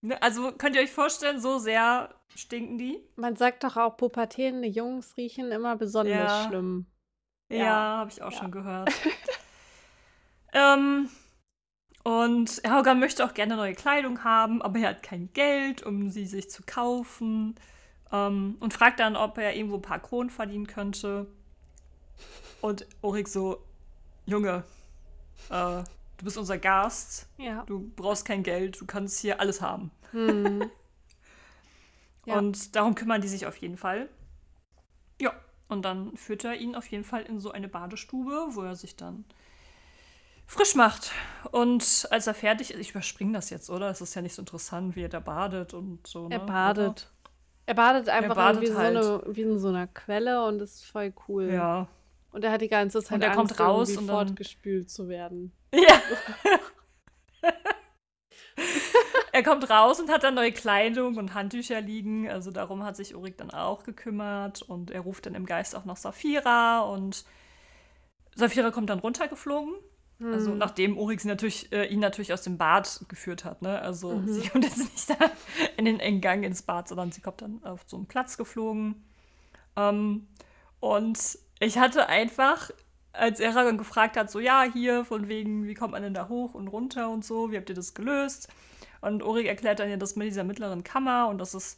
[0.02, 3.00] Ne, Also könnt ihr euch vorstellen, so sehr stinken die.
[3.16, 6.48] Man sagt doch auch, pubertierende Jungs riechen immer besonders Ja.
[6.48, 6.88] schlimm.
[7.50, 7.98] Ja, Ja.
[8.00, 8.38] habe ich auch Ja.
[8.40, 8.90] schon gehört.
[10.54, 11.10] ähm,
[12.04, 16.26] und Aragorn möchte auch gerne neue Kleidung haben, aber er hat kein Geld, um sie
[16.26, 17.56] sich zu kaufen.
[18.12, 21.28] Ähm, und fragt dann, ob er irgendwo ein paar Kronen verdienen könnte.
[22.62, 23.64] Und Orik so,
[24.26, 24.64] Junge,
[25.50, 25.84] äh,
[26.18, 27.64] du bist unser Gast, Ja.
[27.66, 29.92] du brauchst kein Geld, du kannst hier alles haben.
[30.12, 30.70] Hm.
[32.28, 32.40] Ja.
[32.40, 34.10] Und darum kümmern die sich auf jeden Fall.
[35.22, 35.32] Ja,
[35.68, 38.96] und dann führt er ihn auf jeden Fall in so eine Badestube, wo er sich
[38.96, 39.26] dann
[40.46, 41.12] frisch macht.
[41.52, 43.90] Und als er fertig ist, ich überspringe das jetzt, oder?
[43.90, 46.28] Es ist ja nicht so interessant, wie er da badet und so.
[46.30, 46.46] Er ne?
[46.46, 47.10] badet.
[47.66, 49.04] Er badet einfach badet wie, halt.
[49.04, 51.46] so eine, wie in so einer Quelle und ist voll cool.
[51.46, 51.54] Oder?
[51.54, 51.88] Ja.
[52.32, 55.08] Und er hat die ganze Zeit Und er Angst, kommt raus und dann- fortgespült zu
[55.08, 55.52] werden.
[55.74, 56.02] Ja.
[59.36, 62.30] er kommt raus und hat dann neue Kleidung und Handtücher liegen.
[62.30, 64.62] Also darum hat sich Urik dann auch gekümmert.
[64.62, 66.80] Und er ruft dann im Geist auch noch Saphira.
[66.84, 67.26] Und
[68.34, 69.74] Saphira kommt dann runtergeflogen.
[70.32, 70.58] Also Hm.
[70.58, 73.62] nachdem Urik sie natürlich, äh, ihn natürlich aus dem Bad geführt hat.
[73.62, 73.78] Ne?
[73.82, 74.28] Also Mhm.
[74.30, 75.18] sie kommt jetzt nicht da
[75.76, 79.04] in den engen Gang ins Bad, sondern sie kommt dann auf so einen Platz geflogen.
[79.76, 80.28] Ähm,
[80.80, 81.20] und
[81.60, 82.72] ich hatte einfach,
[83.12, 86.54] als Aragorn gefragt hat, so ja, hier von wegen, wie kommt man denn da hoch
[86.54, 88.48] und runter und so, wie habt ihr das gelöst?
[89.02, 91.78] Und Urik erklärt dann ja das mit dieser mittleren Kammer und dass es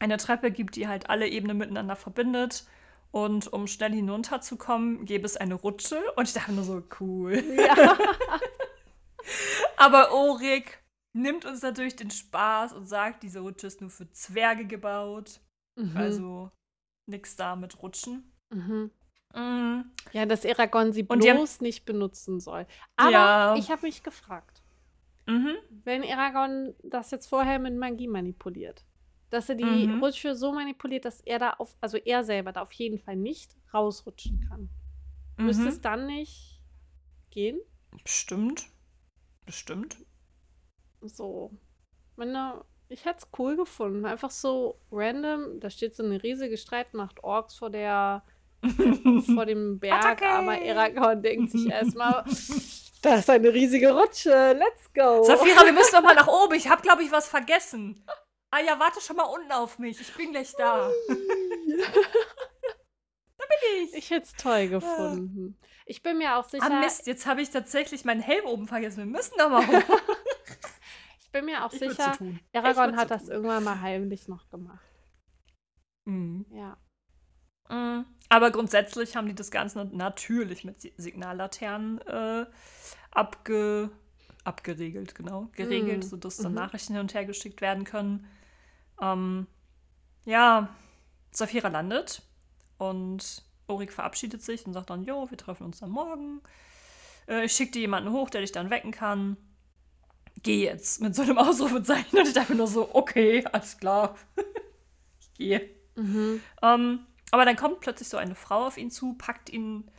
[0.00, 2.64] eine Treppe gibt, die halt alle Ebenen miteinander verbindet.
[3.10, 6.00] Und um schnell hinunterzukommen, gäbe es eine Rutsche.
[6.16, 7.42] Und ich dachte nur so, cool.
[7.56, 7.96] Ja.
[9.76, 14.66] Aber Orik nimmt uns natürlich den Spaß und sagt, diese Rutsche ist nur für Zwerge
[14.66, 15.40] gebaut.
[15.76, 15.96] Mhm.
[15.96, 16.50] Also
[17.06, 18.32] nix da mit Rutschen.
[18.50, 18.90] Mhm.
[19.34, 19.90] Mm.
[20.12, 22.66] Ja, dass Aragorn sie Und die haben- bloß nicht benutzen soll.
[22.96, 23.54] Aber Ja.
[23.56, 24.53] ich habe mich gefragt,
[25.26, 25.56] Mhm.
[25.84, 28.84] wenn Aragorn das jetzt vorher mit Magie manipuliert,
[29.30, 30.02] dass er die Mhm.
[30.02, 33.56] Rutsche so manipuliert, dass er da auf, also er selber da auf jeden Fall nicht
[33.72, 34.68] rausrutschen kann.
[35.36, 35.68] Müsste Mhm.
[35.68, 36.60] es dann nicht
[37.30, 37.58] gehen?
[38.02, 38.66] Bestimmt.
[39.46, 39.96] Bestimmt.
[41.00, 41.50] So.
[42.16, 44.04] Meine, ich hätte es cool gefunden.
[44.06, 45.58] Einfach so random.
[45.60, 48.22] Da steht so eine riesige Streitmacht Orks vor der
[49.34, 50.26] vor dem Berg, Attacke!
[50.28, 52.24] aber Aragorn denkt sich erstmal,
[53.04, 55.22] da ist eine riesige Rutsche, let's go.
[55.24, 56.54] Saphira, wir müssen noch mal nach oben.
[56.54, 58.04] Ich habe, glaube ich, was vergessen.
[58.50, 60.00] Ah ja, warte schon mal unten auf mich.
[60.00, 60.90] Ich bin gleich da.
[63.82, 63.94] Ich.
[63.94, 65.58] Ich hätte es toll gefunden.
[65.86, 68.98] Ich bin mir auch sicher, Ah Mist, jetzt habe ich tatsächlich meinen Helm oben vergessen.
[68.98, 70.00] Wir müssen noch mal hoch.
[71.20, 72.16] ich bin mir auch sicher.
[72.52, 74.84] Aragorn hat das irgendwann mal heimlich noch gemacht.
[76.04, 76.46] Mhm.
[76.50, 76.78] Ja.
[77.68, 82.46] Mm, Aber grundsätzlich haben die das Ganze natürlich mit Si- Signallaternen äh,
[83.10, 83.90] abge
[84.44, 85.48] abgeregelt, genau.
[85.54, 86.54] Geregelt, Mm, sodass dann mhm.
[86.54, 88.26] Nachrichten hin und her geschickt werden können.
[89.00, 89.46] Ähm,
[90.26, 90.68] ja,
[91.32, 92.22] Saphira landet
[92.78, 96.42] und Orik verabschiedet sich und sagt dann, jo, wir treffen uns dann morgen.
[97.28, 99.36] Äh, ich schicke dir jemanden hoch, der dich dann wecken kann.
[100.42, 104.16] Geh jetzt mit so einem Ausrufezeichen und ich dachte mir nur so, okay, alles klar.
[105.20, 105.70] ich gehe.
[105.96, 106.44] Mhm.
[106.62, 107.00] Ähm,
[107.34, 109.90] aber dann kommt plötzlich so eine Frau auf ihn zu, packt ihn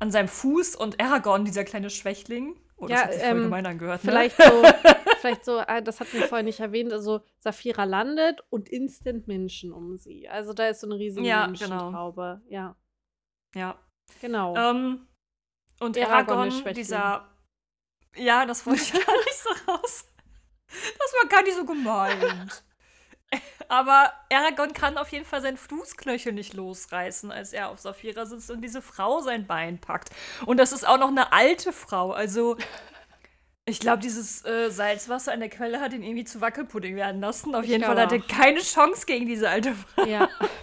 [0.00, 2.58] an seinem Fuß und Aragorn, dieser kleine Schwächling.
[2.76, 4.02] Oh, das Ja, hat sich voll ähm, gemein angehört.
[4.02, 4.10] Ne?
[4.10, 4.64] Vielleicht so,
[5.20, 9.72] vielleicht so, äh, das hatten wir vorhin nicht erwähnt, also Saphira landet und instant Menschen
[9.72, 10.28] um sie.
[10.28, 12.40] Also da ist so eine riesige Ja, Menschentraube.
[12.48, 12.74] Ja,
[13.54, 13.78] Ja.
[14.20, 14.56] genau.
[14.56, 15.06] Ähm,
[15.78, 17.28] und Aragorn Aragorn, dieser.
[18.16, 20.08] Ja, das wollte ich gar nicht so raus.
[20.66, 22.64] Das war gar nicht so gemeint.
[23.72, 28.50] Aber Aragorn kann auf jeden Fall seinen Fußknöchel nicht losreißen, als er auf Saphira sitzt
[28.50, 30.10] und diese Frau sein Bein packt.
[30.44, 32.12] Und das ist auch noch eine alte Frau.
[32.12, 32.58] Also,
[33.64, 37.54] ich glaube, dieses äh, Salzwasser in der Quelle hat ihn irgendwie zu Wackelpudding werden lassen.
[37.54, 40.04] Auf Ich jeden Fall hat er keine Chance gegen diese alte Frau.
[40.04, 40.28] ja.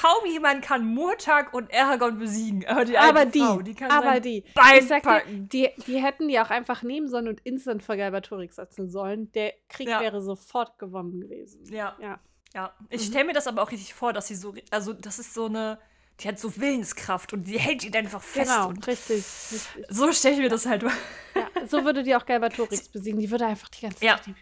[0.00, 2.66] Kaum jemand kann Murtag und Aragorn besiegen.
[2.66, 4.44] Aber die, aber die, Frau, die kann aber die.
[4.54, 8.88] Bein dir, die, die hätten die auch einfach nehmen sollen und instant vor Galbatorix setzen
[8.88, 9.30] sollen.
[9.32, 10.00] Der Krieg Ja.
[10.00, 11.64] wäre sofort gewonnen gewesen.
[11.72, 12.18] Ja, Ja.
[12.54, 12.72] ja.
[12.88, 13.06] Ich Mhm.
[13.10, 15.78] stelle mir das aber auch richtig vor, dass sie so, also das ist so eine,
[16.20, 18.50] die hat so Willenskraft und die hält ihn einfach fest.
[18.50, 19.86] Genau, richtig, richtig.
[19.88, 20.82] so stelle ich mir das halt.
[20.82, 23.20] Ja, so würde die auch Galbatorix besiegen.
[23.20, 24.16] Die würde einfach die ganze Ja.
[24.16, 24.34] Zeit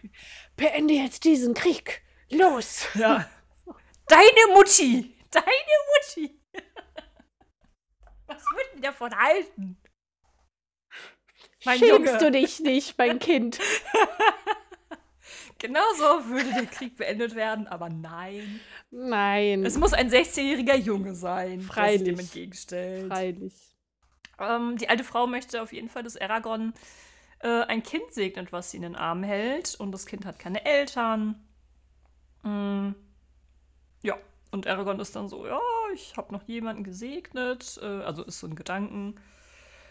[0.55, 2.01] beende jetzt diesen Krieg.
[2.29, 2.85] Los!
[2.95, 3.25] Ja.
[4.07, 5.15] Deine Mutti!
[5.31, 5.45] Deine
[6.17, 6.39] Mutti!
[8.27, 9.77] Was wird denn davon halten?
[11.65, 12.17] Mein Schämst Junge.
[12.19, 13.59] du dich nicht, mein Kind?
[15.59, 18.61] Genauso würde der Krieg beendet werden, aber nein.
[18.91, 19.65] Nein.
[19.65, 22.03] Es muss ein 16-jähriger Junge sein, der sich Freilich.
[22.03, 23.07] dem entgegenstellt.
[23.07, 23.53] Freilich.
[24.39, 26.73] Ähm, die alte Frau möchte auf jeden Fall, dass Aragorn
[27.39, 29.75] äh, ein Kind segnet, was sie in den Arm hält.
[29.75, 31.45] Und das Kind hat keine Eltern.
[32.45, 32.93] Ja,
[34.51, 35.59] und Aragorn ist dann so, ja,
[35.93, 37.79] ich habe noch jemanden gesegnet.
[37.81, 39.15] Äh, also ist so ein Gedanken.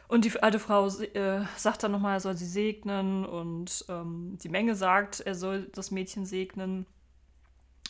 [0.09, 3.25] Und die alte Frau äh, sagt dann nochmal, er soll sie segnen.
[3.25, 6.87] Und ähm, die Menge sagt, er soll das Mädchen segnen.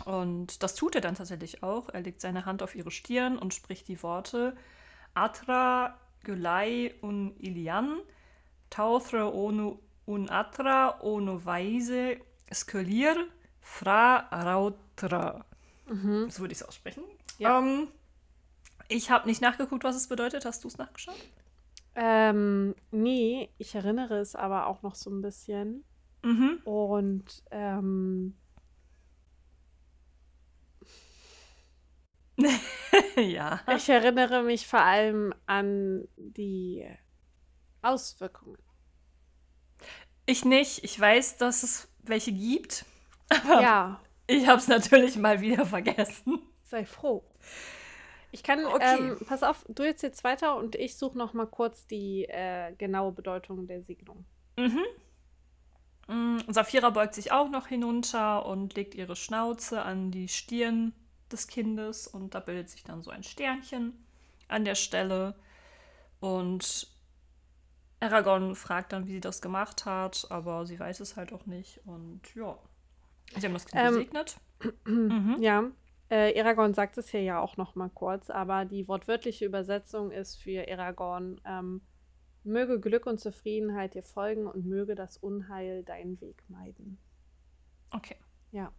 [0.04, 1.88] Und das tut er dann tatsächlich auch.
[1.88, 4.56] Er legt seine Hand auf ihre Stirn und spricht die Worte
[5.14, 8.00] Atra, Gulai und Ilian,
[8.70, 12.18] Tauthra onu un Atra onu Weise,
[12.52, 13.16] Skölir,
[13.60, 15.44] Fra Rautra.
[15.88, 16.30] Mhm.
[16.30, 17.04] So würde ich es aussprechen.
[17.38, 17.58] Ja.
[17.58, 17.88] Ähm,
[18.88, 20.44] ich habe nicht nachgeguckt, was es bedeutet.
[20.44, 21.16] Hast du es nachgeschaut?
[21.94, 25.84] Ähm, nee, ich erinnere es aber auch noch so ein bisschen.
[26.22, 26.60] Mhm.
[26.64, 28.36] Und ähm,
[33.16, 33.60] ja.
[33.76, 36.86] ich erinnere mich vor allem an die
[37.82, 38.58] Auswirkungen.
[40.26, 40.84] Ich nicht.
[40.84, 42.84] Ich weiß, dass es welche gibt.
[43.28, 46.38] Aber Ja, ich habe es natürlich mal wieder vergessen.
[46.62, 47.24] sei froh.
[48.30, 48.98] Ich kann, Okay.
[48.98, 52.72] ähm, pass auf, du jetzt jetzt weiter und ich suche noch mal kurz die äh,
[52.76, 54.24] genaue Bedeutung der Segnung.
[54.56, 54.84] Mhm.
[56.08, 60.92] Mm, Saphira beugt sich auch noch hinunter und legt ihre Schnauze an die Stirn
[61.32, 63.92] des Kindes und da bildet sich dann so ein Sternchen
[64.48, 65.34] an der Stelle.
[66.20, 66.88] Und
[68.00, 71.80] Aragorn fragt dann, wie sie das gemacht hat, aber sie weiß es halt auch nicht.
[71.86, 72.58] Und ja,
[73.36, 74.36] sie haben das Ähm, gesegnet.
[74.86, 75.36] Mhm.
[75.40, 75.70] Ja,
[76.08, 80.36] äh, Aragorn sagt es hier ja auch noch mal kurz, aber die wortwörtliche Übersetzung ist
[80.36, 81.80] für Aragorn, ähm,
[82.42, 86.98] möge Glück und Zufriedenheit dir folgen und möge das Unheil deinen Weg meiden.
[87.90, 88.16] Okay.
[88.50, 88.72] Ja.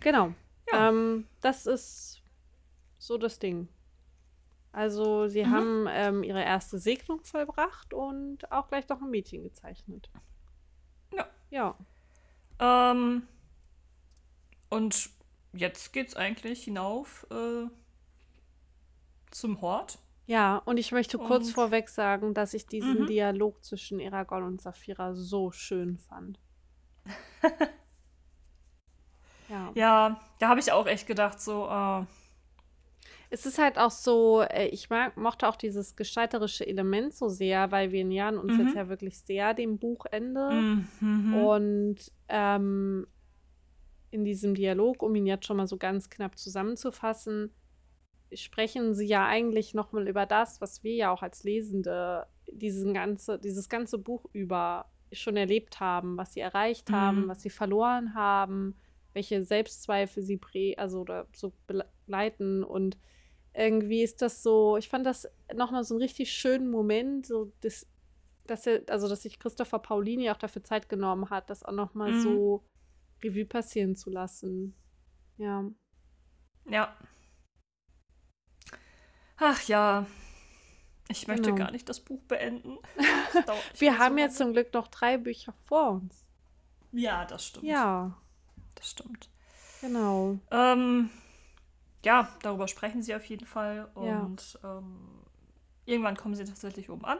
[0.00, 0.32] Genau.
[0.72, 0.88] Ja.
[0.88, 2.22] Ähm, das ist
[2.98, 3.68] so das Ding.
[4.72, 5.50] Also, sie Mhm.
[5.50, 10.08] haben ähm, ihre erste Segnung vollbracht und auch gleich noch ein Mädchen gezeichnet.
[11.12, 11.26] Ja.
[11.50, 11.76] Ja.
[12.60, 13.26] Ähm,
[14.68, 15.10] und
[15.52, 17.66] jetzt geht's eigentlich hinauf äh,
[19.30, 19.98] zum Hort.
[20.26, 23.06] Ja, und ich möchte kurz Und- vorweg sagen, dass ich diesen Mhm.
[23.08, 26.38] Dialog zwischen Aragorn und Saphira so schön fand.
[29.48, 29.72] ja.
[29.74, 32.04] Ja, da habe ich auch echt gedacht, so, äh,
[33.32, 37.70] Es ist halt auch so, äh, ich mag, mochte auch dieses gestalterische Element so sehr,
[37.70, 38.60] weil wir nähern uns Mhm.
[38.66, 40.62] jetzt ja wirklich sehr dem Buchende.
[41.00, 41.34] mhm.
[41.34, 41.96] Und
[42.28, 43.06] ähm,
[44.10, 47.52] in diesem Dialog, um ihn jetzt schon mal so ganz knapp zusammenzufassen,
[48.32, 53.38] sprechen sie ja eigentlich nochmal über das, was wir ja auch als Lesende diesen ganze,
[53.38, 57.28] dieses ganze Buch über schon erlebt haben, was sie erreicht haben, Mhm.
[57.28, 58.76] was sie verloren haben,
[59.12, 62.96] welche Selbstzweifel sie prä also oder so begleiten und
[63.54, 67.86] irgendwie ist das so, ich fand das nochmal so einen richtig schönen Moment, so das,
[68.46, 72.12] dass er, also dass sich Christopher Paulini auch dafür Zeit genommen hat, das auch nochmal
[72.12, 72.20] Mhm.
[72.22, 72.64] so
[73.22, 74.74] Revue passieren zu lassen.
[75.36, 75.64] Ja.
[76.68, 76.96] Ja.
[79.38, 80.06] Ach ja.
[81.08, 81.56] Ich möchte Genau.
[81.56, 82.78] gar nicht das Buch beenden.
[83.46, 86.24] Das Wir haben so jetzt zum Glück noch drei Bücher vor uns.
[86.92, 87.64] Ja, das stimmt.
[87.64, 88.16] Ja,
[88.74, 89.28] Das stimmt.
[89.80, 90.38] genau.
[90.50, 91.10] Ähm,
[92.04, 93.88] ja, darüber sprechen sie auf jeden Fall.
[93.96, 94.22] Ja.
[94.22, 94.96] Und ähm,
[95.84, 97.18] irgendwann kommen sie tatsächlich oben an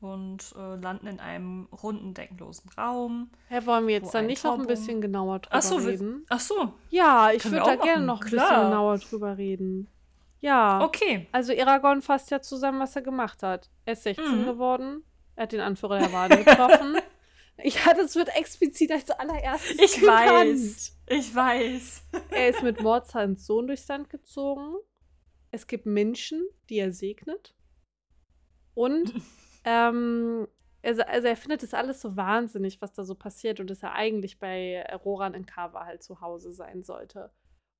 [0.00, 3.30] und äh, landen in einem runden, deckenlosen Raum.
[3.48, 6.24] Herr, wollen wir jetzt dann ein nicht noch ein bisschen genauer drüber Ach so, reden?
[6.28, 9.88] Ach so, Ja, ich würde da gerne noch ein bisschen genauer drüber reden.
[10.40, 10.84] Ja.
[10.84, 11.26] okay.
[11.32, 13.70] Also Aragorn fasst ja zusammen, was er gemacht hat.
[13.86, 14.44] Er ist 16 Mhm.
[14.46, 15.02] geworden.
[15.34, 16.96] Er hat den Anführer der Waden getroffen.
[17.60, 20.30] Ja, das wird explizit als allererstes Ich genannt.
[20.30, 20.96] weiß.
[21.10, 22.06] Ich weiß.
[22.30, 24.76] Er ist mit Mordshans Sohn durchs Land gezogen.
[25.50, 27.54] Es gibt Menschen, die er segnet.
[28.74, 29.14] Und
[29.64, 30.46] ähm,
[30.82, 33.94] also, also er findet das alles so wahnsinnig, was da so passiert und dass er
[33.94, 37.32] eigentlich bei Roran in Kava halt zu Hause sein sollte.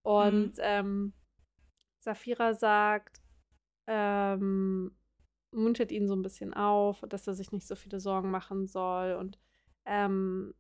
[0.03, 1.13] Und ähm,
[2.01, 3.21] Saphira sagt,
[3.87, 4.97] ähm,
[5.53, 9.15] muntert ihn so ein bisschen auf, dass er sich nicht so viele Sorgen machen soll.
[9.15, 9.39] Und,
[9.85, 10.55] ähm,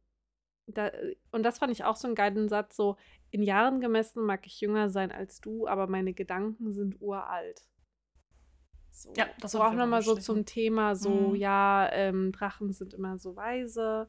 [0.68, 0.90] da,
[1.32, 2.96] und das fand ich auch so einen geilen Satz, so,
[3.30, 7.66] in Jahren gemessen mag ich jünger sein als du, aber meine Gedanken sind uralt.
[8.90, 11.34] So, Ja, das so hab auch nochmal so zum Thema, so, Mhm.
[11.36, 14.08] ja, ähm, Drachen sind immer so weise.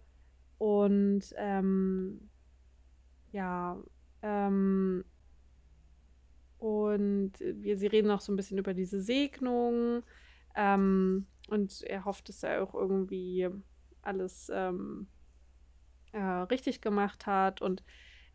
[0.57, 2.29] Und ähm,
[3.31, 3.77] ja,
[4.21, 5.05] ähm,
[6.57, 10.03] und wir, sie reden auch so ein bisschen über diese Segnung.
[10.55, 13.47] Ähm, und er hofft, dass er auch irgendwie
[14.01, 15.07] alles ähm,
[16.11, 17.61] äh, richtig gemacht hat.
[17.61, 17.83] Und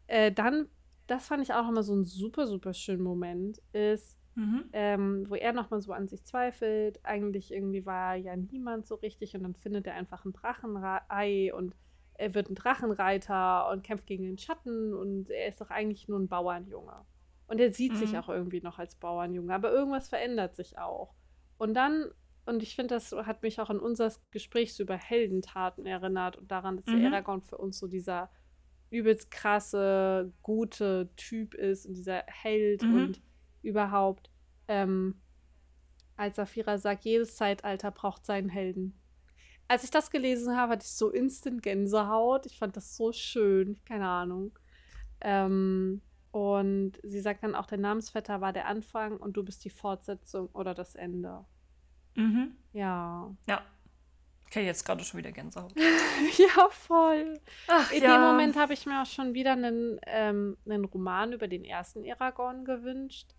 [0.06, 0.68] äh, dann,
[1.06, 4.64] das fand ich auch nochmal so ein super, super schönen Moment, ist, Mhm.
[4.72, 7.00] ähm, wo er nochmal so an sich zweifelt.
[7.04, 11.76] Eigentlich irgendwie war ja niemand so richtig und dann findet er einfach ein Drachenei und
[12.14, 16.18] er wird ein Drachenreiter und kämpft gegen den Schatten und er ist doch eigentlich nur
[16.20, 17.04] ein Bauernjunge.
[17.46, 18.18] Und er sieht sich Mhm.
[18.18, 21.14] auch irgendwie noch als Bauernjunge, aber irgendwas verändert sich auch.
[21.58, 22.10] Und dann,
[22.46, 26.50] und ich finde, das hat mich auch an unser Gespräch so über Heldentaten erinnert und
[26.50, 27.00] daran, dass Mhm.
[27.00, 28.30] der Aragorn für uns so dieser
[28.90, 32.94] übelst krasse, gute Typ ist und dieser Held Mhm.
[32.94, 33.22] und
[33.62, 34.30] überhaupt,
[34.68, 35.20] ähm,
[36.16, 39.00] als Safira sagt, jedes Zeitalter braucht seinen Helden.
[39.66, 42.46] Als ich das gelesen habe, hatte ich so instant Gänsehaut.
[42.46, 43.80] Ich fand das so schön.
[43.84, 44.56] Keine Ahnung.
[45.22, 49.70] Ähm, und sie sagt dann auch, der Namensvetter war der Anfang und du bist die
[49.70, 51.44] Fortsetzung oder das Ende.
[52.16, 52.56] Mhm.
[52.72, 53.30] Ja.
[53.46, 53.62] Ja.
[54.46, 55.72] Okay, jetzt gerade schon wieder Gänsehaut.
[56.38, 57.40] ja, voll.
[57.66, 61.48] Ach, In dem Moment habe ich mir auch schon wieder einen, ähm, einen Roman über
[61.48, 63.34] den ersten Aragorn gewünscht.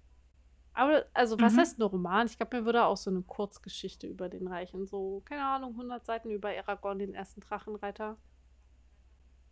[0.73, 1.59] Aber, also, was Mhm.
[1.59, 2.27] heißt ein Roman?
[2.27, 4.85] Ich glaube, mir würde auch so eine Kurzgeschichte über den reichen.
[4.87, 8.17] So, keine Ahnung, 100 Seiten über Aragorn, den ersten Drachenreiter.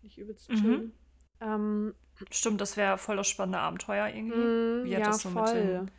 [0.01, 0.57] Nicht übelst Mhm.
[0.57, 0.93] schön.
[1.39, 1.93] Ähm,
[2.29, 4.33] Stimmt, das wäre voll das spannende Abenteuer irgendwie.
[4.33, 5.53] mm, Wie er ja, das so mit voll.
[5.53, 5.91] den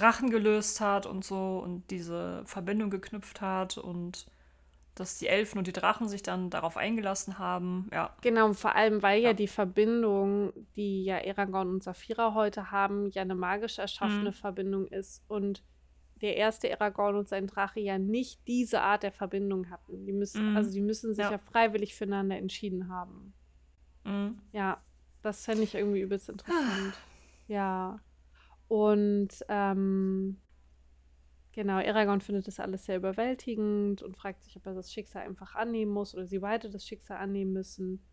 [0.00, 4.26] Drachen gelöst hat und so und diese Verbindung geknüpft hat und
[4.94, 7.88] dass die Elfen und die Drachen sich dann darauf eingelassen haben.
[7.92, 8.16] Ja.
[8.20, 9.28] Genau, und vor allem, weil ja.
[9.28, 9.32] Ja.
[9.34, 14.34] die Verbindung, die ja Aragorn und Saphira heute haben, ja eine magisch erschaffene Mhm.
[14.34, 15.62] Verbindung ist und
[16.20, 20.04] der erste Aragorn und sein Drache ja nicht diese Art der Verbindung hatten.
[20.04, 20.56] Die müssen, Mhm.
[20.56, 21.30] also die müssen sich ja.
[21.30, 21.38] Ja.
[21.38, 23.34] freiwillig füreinander entschieden haben.
[24.04, 24.40] Mhm.
[24.52, 24.82] Ja,
[25.22, 26.94] das fände ich irgendwie übelst interessant.
[27.46, 28.00] ja.
[28.68, 30.36] Und ähm,
[31.52, 35.54] genau, Aragorn findet das alles sehr überwältigend und fragt sich, ob er das Schicksal einfach
[35.54, 38.04] annehmen muss oder sie beide das Schicksal annehmen müssen.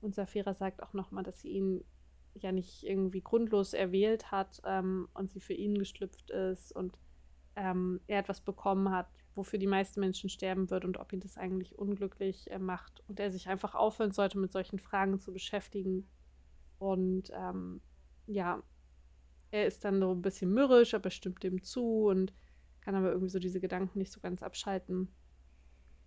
[0.00, 1.84] Und Saphira sagt auch nochmal, dass sie ihn
[2.34, 6.98] ja nicht irgendwie grundlos erwählt hat ähm, und sie für ihn geschlüpft ist und
[7.56, 11.36] ähm, er etwas bekommen hat, wofür die meisten Menschen sterben würden und ob ihn das
[11.36, 16.08] eigentlich unglücklich äh, macht und er sich einfach aufhören sollte, mit solchen Fragen zu beschäftigen.
[16.78, 17.80] Und ähm,
[18.26, 18.62] ja,
[19.52, 22.32] er ist dann so ein bisschen mürrisch, aber stimmt dem zu und
[22.80, 25.14] kann aber irgendwie so diese Gedanken nicht so ganz abschalten.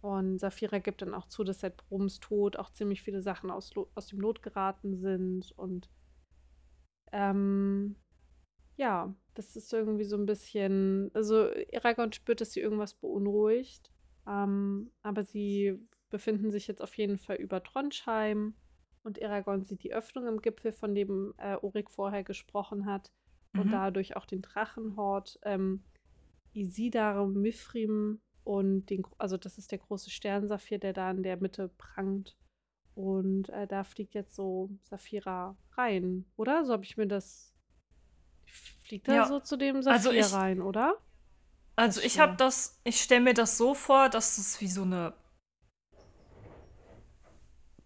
[0.02, 3.72] Und Saphira gibt dann auch zu, dass seit Broms Tod auch ziemlich viele Sachen aus,
[3.96, 5.52] aus dem Lot geraten sind.
[5.58, 5.90] Und
[7.12, 7.96] ähm,
[8.78, 11.10] ja, das ist irgendwie so ein bisschen.
[11.14, 13.92] Also, Aragorn spürt, dass sie irgendwas beunruhigt.
[14.28, 15.80] Ähm, aber sie
[16.10, 18.56] befinden sich jetzt auf jeden Fall über Trondheim.
[19.04, 23.12] Und Aragorn sieht die Öffnung im Gipfel, von dem äh, Ulrich vorher gesprochen hat.
[23.58, 23.72] Und Mhm.
[23.72, 25.84] dadurch auch den Drachenhort ähm,
[26.54, 31.70] Isidar Mifrim und den, also das ist der große Sternsaphir, der da in der Mitte
[31.78, 32.36] prangt.
[32.96, 36.64] Und äh, da fliegt jetzt so Saphira rein, oder?
[36.66, 37.52] So habe ich mir das.
[38.84, 39.26] Fliegt da Ja.
[39.26, 40.98] so zu dem Saphir Also ich- rein, oder?
[41.76, 44.84] Also Das ich habe das, ich stelle mir das so vor, dass es wie so
[44.84, 45.14] eine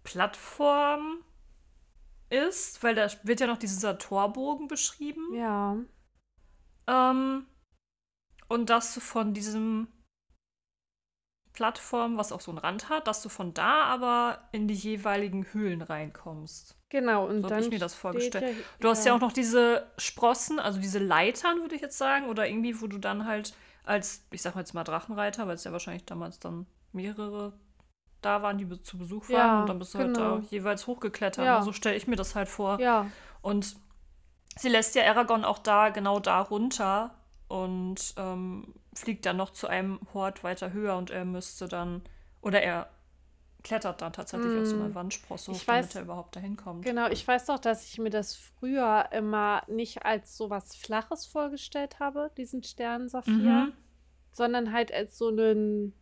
[0.03, 1.23] Plattform
[2.29, 5.33] ist, weil da wird ja noch dieser Torbogen beschrieben.
[5.33, 5.77] Ja.
[6.87, 7.45] Ähm,
[8.47, 9.87] und dass du von diesem
[11.53, 15.51] Plattform, was auch so einen Rand hat, dass du von da aber in die jeweiligen
[15.51, 16.77] Höhlen reinkommst.
[16.89, 18.57] Genau, und So dann ich mir das vorgestellt.
[18.57, 22.27] Ja, Du hast ja auch noch diese Sprossen, also diese Leitern, würde ich jetzt sagen,
[22.27, 25.63] oder irgendwie, wo du dann halt als, ich sag mal jetzt mal Drachenreiter, weil es
[25.63, 27.53] ja wahrscheinlich damals dann mehrere
[28.21, 30.47] da waren, die zu Besuch waren Ja, und dann bist du halt da genau.
[30.49, 31.45] jeweils hochgeklettert.
[31.45, 31.61] Ja.
[31.61, 32.79] So stelle ich mir das halt vor.
[32.79, 33.07] Ja,
[33.41, 33.75] Und
[34.57, 37.15] sie lässt ja Aragorn auch da, genau da runter
[37.47, 42.01] und ähm, fliegt dann noch zu einem Hort weiter höher und er müsste dann,
[42.41, 42.89] oder er
[43.63, 44.95] klettert dann tatsächlich auf so eine Mm.
[44.95, 46.85] Wandsprosse Ich hoch, damit weiß- er überhaupt dahin kommt.
[46.85, 47.07] genau.
[47.09, 51.99] Ich weiß doch, dass ich mir das früher immer nicht als so was Flaches vorgestellt
[51.99, 53.73] habe, diesen Sternsaphir, Mhm.
[54.31, 55.93] sondern halt als so einen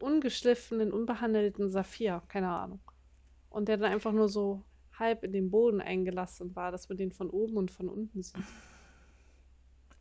[0.00, 2.22] ungeschliffenen, unbehandelten Saphir.
[2.28, 2.80] Keine Ahnung.
[3.50, 4.62] Und der dann einfach nur so
[4.98, 8.44] halb in den Boden eingelassen war, dass man den von oben und von unten sieht.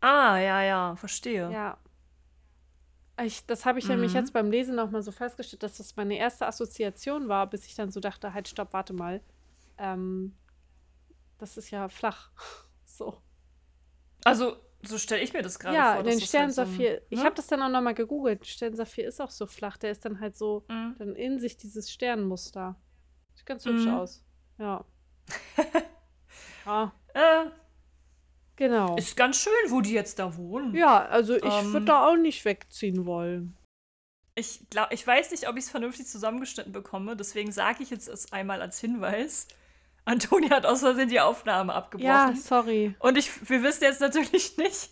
[0.01, 1.51] Ah, ja, ja, verstehe.
[1.51, 1.77] Ja.
[3.21, 4.17] Ich, das habe ich nämlich Mhm.
[4.19, 7.91] jetzt beim Lesen nochmal so festgestellt, dass das meine erste Assoziation war, bis ich dann
[7.91, 9.21] so dachte, halt, stopp, warte mal.
[9.77, 10.33] Ähm,
[11.37, 12.31] das ist ja flach.
[12.85, 13.17] So.
[14.23, 16.03] Also, so stelle ich mir das gerade Ja, vor.
[16.03, 17.01] den dass das halt so Sternsaphir.
[17.09, 17.25] ich ne?
[17.25, 18.45] habe das dann auch nochmal gegoogelt.
[18.45, 19.77] Sternsaphir ist auch so flach.
[19.77, 20.95] Der ist dann halt so, Mhm.
[20.99, 22.75] dann in sich dieses Sternmuster.
[23.35, 23.93] Sieht ganz hübsch Mhm.
[23.93, 24.23] aus.
[24.59, 24.85] Ja.
[26.65, 27.45] ja, Äh,
[28.55, 28.95] genau.
[28.97, 30.73] ist ganz schön, wo die jetzt da wohnen.
[30.75, 33.55] Ja, also ich Ähm, würde da auch nicht wegziehen wollen.
[34.35, 38.07] Ich, glaub, ich weiß nicht, ob ich es vernünftig zusammengeschnitten bekomme, deswegen sage ich jetzt
[38.07, 39.47] es einmal als Hinweis.
[40.05, 42.07] Antonia hat aus Versehen die Aufnahme abgebrochen.
[42.07, 42.95] Ja, sorry.
[42.99, 44.89] Und ich, wir wissen jetzt natürlich nicht,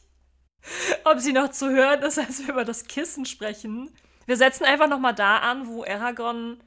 [1.04, 3.94] ob sie noch zu hören ist, als wir über das Kissen sprechen.
[4.26, 6.64] Wir setzen einfach noch mal da an, wo Aragorn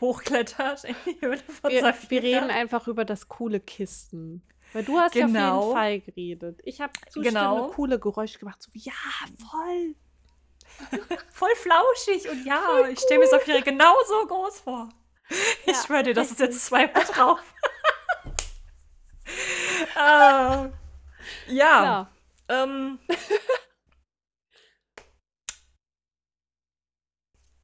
[0.00, 4.42] hochklettert in die Höhle von Wir, wir reden einfach über das coole Kisten.
[4.72, 5.60] Weil du hast ja auf Genau.
[5.62, 6.60] jeden Fall geredet.
[6.64, 7.68] Ich habe Genau.
[7.68, 8.62] coole Geräusche gemacht.
[8.62, 8.92] So, wie, ja,
[9.50, 9.94] voll.
[11.32, 14.88] Voll flauschig und ja, ich stelle mir Saphira genauso groß vor.
[15.66, 16.54] Ich Ja, schwöre dir, das ist richtig.
[16.56, 17.40] jetzt zweimal drauf.
[19.96, 20.68] Ah,
[21.48, 22.10] ja, Ja.
[22.48, 22.98] ähm.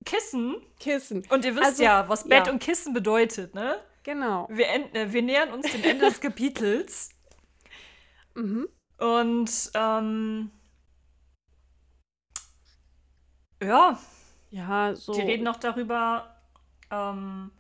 [0.04, 0.56] Kissen.
[0.78, 1.24] Kissen.
[1.30, 2.52] Und ihr wisst Also, ja, was Bett ja.
[2.52, 3.82] und Kissen bedeutet, ne?
[4.04, 4.46] Genau.
[4.50, 7.10] Wir, end, äh, wir nähern uns dem Ende des Kapitels.
[8.34, 8.68] Mhm.
[8.98, 10.50] Und, ähm.
[13.62, 13.98] Ja,
[14.50, 15.12] Ja, so.
[15.12, 16.40] die reden noch darüber,
[16.90, 17.50] ähm.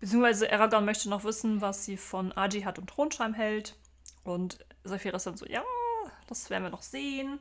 [0.00, 3.76] Beziehungsweise Aragorn möchte noch wissen, was sie von Ajihat und Thronschheim hält.
[4.24, 5.62] Und Saphira ist dann so, ja,
[6.28, 7.40] das werden wir noch sehen.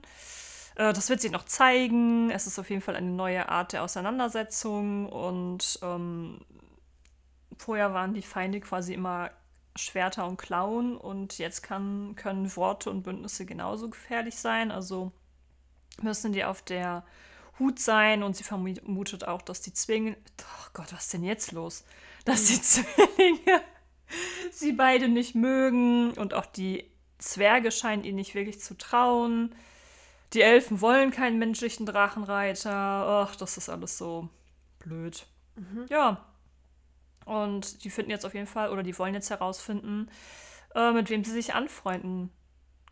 [0.76, 2.30] Äh, das wird sie noch zeigen.
[2.32, 5.08] Es ist auf jeden Fall eine neue Art der Auseinandersetzung.
[5.08, 6.42] Und ähm,
[7.58, 9.32] vorher waren die Feinde quasi immer
[9.76, 10.98] Schwerter und Klauen.
[10.98, 14.72] Und jetzt kann, können Worte und Bündnisse genauso gefährlich sein.
[14.72, 15.12] Also
[16.02, 17.04] müssen die auf der
[17.60, 18.24] Hut sein.
[18.24, 20.18] Und sie vermutet auch, dass die Zwillinge.
[20.42, 21.84] Oh Gott, was ist denn jetzt los?
[22.28, 23.62] Dass die Zwillinge
[24.52, 26.12] sie beide nicht mögen.
[26.12, 29.56] Und auch die Zwerge scheinen ihnen nicht wirklich zu trauen.
[30.34, 32.72] Die Elfen wollen keinen menschlichen Drachenreiter.
[32.72, 34.30] Ach, das ist alles so
[34.80, 35.26] blöd.
[35.90, 36.26] Ja.
[37.26, 40.10] Und die finden jetzt auf jeden Fall, oder die wollen jetzt herausfinden,
[40.76, 42.30] äh, mit wem sie sich anfreunden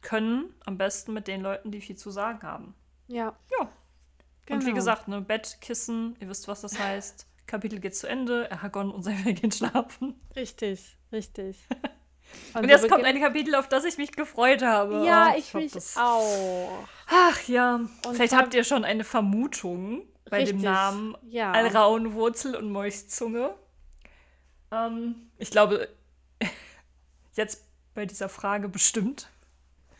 [0.01, 0.53] können.
[0.65, 2.73] Am besten mit den Leuten, die viel zu sagen haben.
[3.07, 3.35] Ja.
[3.59, 3.69] Ja.
[4.49, 4.75] Und wie Genau.
[4.75, 7.27] gesagt, ne, Bett, Kissen, ihr wisst, was das heißt.
[7.47, 10.19] Kapitel geht zu Ende, Aragorn und Saphira gehen schlafen.
[10.35, 11.57] Richtig, richtig.
[12.55, 15.05] Und so jetzt kommt beginnt- ein Kapitel, auf das ich mich gefreut habe.
[15.05, 16.87] Ja, Oh, ich hab mich das- auch.
[17.07, 17.81] Ach ja.
[18.11, 21.51] Vielleicht zwar- habt ihr schon eine Vermutung bei dem Richtig, Namen ja.
[21.51, 23.53] Alraunwurzel und Molchzunge.
[24.71, 25.87] Ähm, ich glaube,
[27.35, 29.29] jetzt bei dieser Frage bestimmt.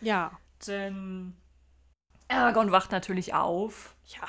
[0.01, 0.31] Ja.
[0.67, 1.35] Denn
[2.27, 4.27] Aragorn wacht natürlich auf Ja.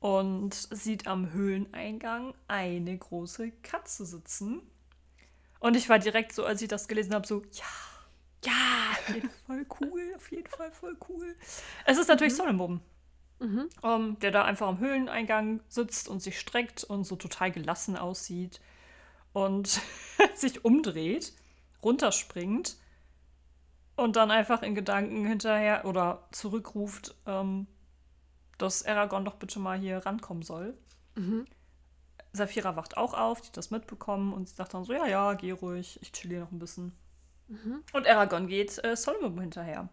[0.00, 4.62] Und sieht am Höhleneingang eine große Katze sitzen.
[5.60, 7.64] Und ich war direkt so, als ich das gelesen habe, so, ja,
[8.44, 8.52] Ja.
[8.92, 11.36] auf jeden Fall cool, auf jeden Fall voll cool.
[11.84, 12.80] Es ist natürlich Solomon,
[13.40, 13.68] Mhm.
[13.82, 18.60] ähm, der da einfach am Höhleneingang sitzt und sich streckt und so total gelassen aussieht
[19.32, 19.80] und
[20.34, 21.32] sich umdreht,
[21.82, 22.76] runterspringt
[23.96, 27.66] und dann einfach in Gedanken hinterher oder zurückruft, ähm,
[28.62, 30.74] dass Aragorn doch bitte mal hier rankommen soll.
[31.16, 31.46] Mhm.
[32.32, 35.34] Saphira wacht auch auf, die hat das mitbekommen und sie sagt dann so, ja, ja,
[35.34, 36.92] geh ruhig, ich chill hier noch ein bisschen.
[37.48, 37.82] Mhm.
[37.92, 39.88] Und Aragorn geht äh, Solomon hinterher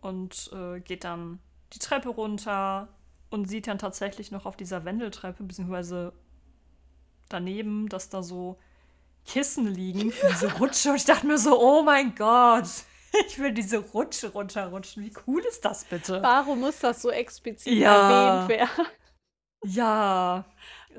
[0.00, 1.38] und äh, geht dann
[1.72, 2.88] die Treppe runter
[3.30, 6.12] und sieht dann tatsächlich noch auf dieser Wendeltreppe, beziehungsweise
[7.28, 8.58] daneben, dass da so
[9.26, 10.90] Kissen liegen für diese Rutsche.
[10.90, 12.68] Und ich dachte mir so, oh mein Gott,
[13.26, 15.04] ich will diese Rutsche runterrutschen.
[15.04, 16.22] Wie cool ist das bitte?
[16.22, 18.38] Warum muss das so explizit Ja.
[18.40, 18.86] erwähnt werden?
[19.64, 20.44] Ja,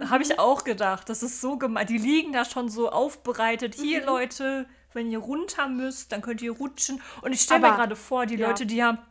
[0.10, 1.10] habe ich auch gedacht.
[1.10, 1.88] Das ist so gemein.
[1.88, 3.76] Die liegen da schon so aufbereitet.
[3.76, 4.06] Hier, Mhm.
[4.08, 7.02] Leute, wenn ihr runter müsst, dann könnt ihr rutschen.
[7.22, 8.48] Und ich stelle mir gerade vor, die ja.
[8.48, 9.06] Leute, die ja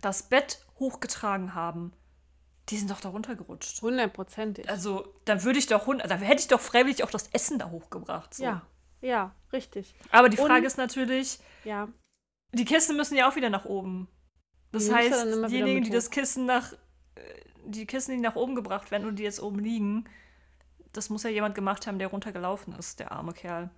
[0.00, 1.92] das Bett hochgetragen haben,
[2.68, 3.80] die sind doch da runtergerutscht.
[3.82, 4.68] Hundertprozentig.
[4.68, 8.34] Also, dann würde ich doch, da hätte ich doch freiwillig auch das Essen da hochgebracht.
[8.34, 8.42] So.
[8.44, 8.62] Ja,
[9.00, 9.94] ja, richtig.
[10.10, 11.88] Aber die Frage Und- ist natürlich, Ja.
[12.52, 14.08] Die Kissen müssen ja auch wieder nach oben.
[14.72, 16.72] Das Die heißt, diejenigen, die das Kissen nach,
[17.14, 17.20] äh,
[17.66, 20.04] die Kissen, die nach oben gebracht werden und die jetzt oben liegen,
[20.92, 23.70] das muss ja jemand gemacht haben, der runtergelaufen ist, der arme Kerl.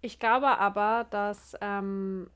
[0.00, 2.30] Ich glaube aber, dass ähm,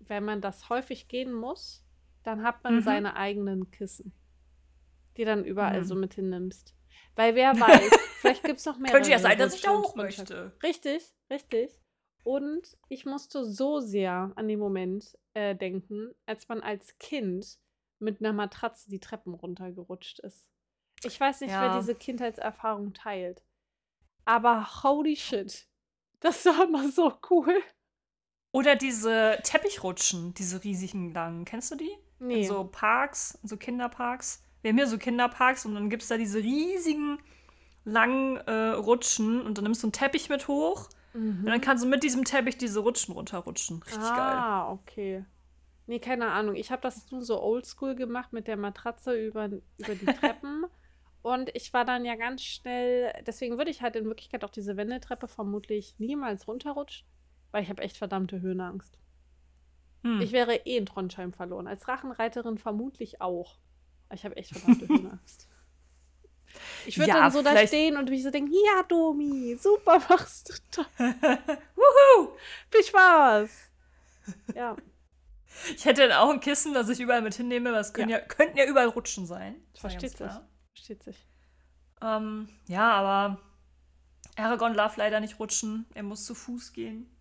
[0.00, 1.84] wenn man das häufig gehen muss,
[2.22, 2.82] dann hat man Mhm.
[2.82, 4.12] seine eigenen Kissen,
[5.16, 5.84] die dann überall Mhm.
[5.84, 6.74] so mit hinnimmst.
[7.16, 8.92] Weil wer weiß, vielleicht gibt es noch mehr.
[8.92, 10.52] Könnte ja sein, dass ich da hoch möchte.
[10.62, 11.70] Richtig, richtig.
[12.24, 17.58] Und ich musste so sehr an den Moment äh, denken, als man als Kind
[17.98, 20.46] mit einer Matratze die Treppen runtergerutscht ist.
[21.04, 21.62] Ich weiß nicht, Ja.
[21.62, 23.42] wer diese Kindheitserfahrung teilt.
[24.24, 25.66] Aber holy shit.
[26.20, 27.54] Das war immer so cool.
[28.52, 31.44] Oder diese Teppichrutschen, diese riesigen langen.
[31.44, 31.90] Kennst du die?
[32.18, 32.42] Nee.
[32.42, 34.42] In so Parks, so Kinderparks.
[34.62, 37.20] Wir haben hier so Kinderparks und dann gibt es da diese riesigen
[37.84, 41.40] langen äh, Rutschen und dann nimmst du einen Teppich mit hoch Mhm.
[41.40, 43.82] und dann kannst du mit diesem Teppich diese Rutschen runterrutschen.
[43.82, 44.18] Richtig geil.
[44.18, 45.24] ah, okay.
[45.86, 46.54] Nee, keine Ahnung.
[46.54, 50.66] Ich habe das nur so oldschool gemacht mit der Matratze über, über die Treppen.
[51.22, 54.76] Und ich war dann ja ganz schnell, deswegen würde ich halt in Wirklichkeit auch diese
[54.76, 57.06] Wendeltreppe vermutlich niemals runterrutschen.
[57.50, 58.98] Weil ich habe echt verdammte Höhenangst.
[60.04, 60.20] Hm.
[60.20, 61.66] Ich wäre eh in Trondheim verloren.
[61.66, 63.58] Als Drachenreiterin vermutlich auch.
[64.12, 65.48] Ich habe echt verdammte Höhenangst.
[66.88, 70.48] Ich würde Ja, dann so da stehen und mich so denken, ja, Domi, super machst
[70.48, 70.86] du das.
[71.76, 72.30] Wuhu!
[72.70, 73.50] Viel Spaß.
[74.54, 74.74] Ja,
[75.74, 78.20] Ich hätte dann auch ein Kissen, das ich überall mit hinnehme, weil es können ja.
[78.20, 79.56] könnten ja überall Rutschen sein.
[79.74, 80.30] Versteht sich.
[80.74, 81.26] Versteht sich.
[82.00, 83.38] Ähm, ja, aber
[84.36, 85.84] Aragorn darf leider nicht rutschen.
[85.94, 87.14] Er muss zu Fuß gehen.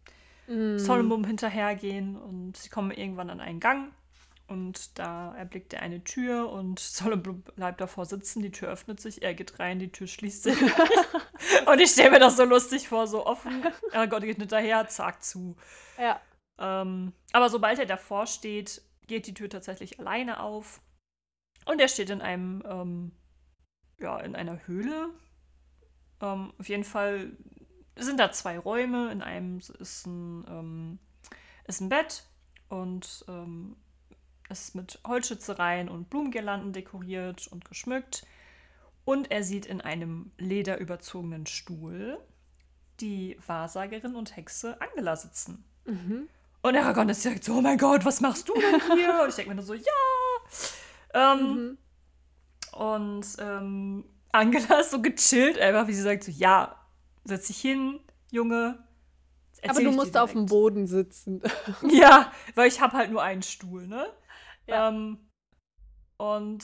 [0.47, 0.77] Mm.
[0.77, 3.91] Solomon hinterhergehen und sie kommen irgendwann an einen Gang
[4.47, 9.21] und da erblickt er eine Tür und Solomon bleibt davor sitzen, die Tür öffnet sich,
[9.21, 10.57] er geht rein, die Tür schließt sich.
[11.65, 15.55] und ich stelle mir das so lustig vor, so offen, Aragorn geht hinterher, zack, zu.
[15.97, 16.21] Ja.
[16.59, 20.81] Ähm, aber sobald er davor steht, geht die Tür tatsächlich alleine auf
[21.65, 23.11] und er steht in einem, ähm,
[23.99, 25.09] ja, in einer Höhle.
[26.21, 27.31] Ähm, auf jeden Fall
[27.97, 29.11] sind da zwei Räume.
[29.11, 30.99] In einem ist ein, ähm,
[31.65, 32.23] ist ein Bett
[32.69, 33.75] und ähm,
[34.49, 38.25] es ist mit Holzschützereien und Blumengirlanden dekoriert und geschmückt.
[39.05, 42.19] Und er sieht in einem lederüberzogenen Stuhl
[42.99, 45.63] die Wahrsagerin und Hexe Angela sitzen.
[45.85, 46.27] Mhm.
[46.61, 49.21] Und Aragorn ist direkt so, oh mein Gott, was machst du denn hier?
[49.23, 49.83] Und ich denke mir nur so, ja.
[51.13, 51.77] Ähm, Mhm.
[52.73, 56.75] Und ähm, Angela ist so gechillt, einfach wie sie sagt, so, ja,
[57.23, 58.83] setz dich hin, Junge.
[59.67, 60.45] Aber du musst auf dem.
[60.45, 61.41] Boden sitzen.
[61.89, 64.05] Ja, weil ich habe halt nur einen Stuhl, ne?
[64.67, 64.89] Ja.
[64.89, 65.17] Ähm,
[66.17, 66.63] und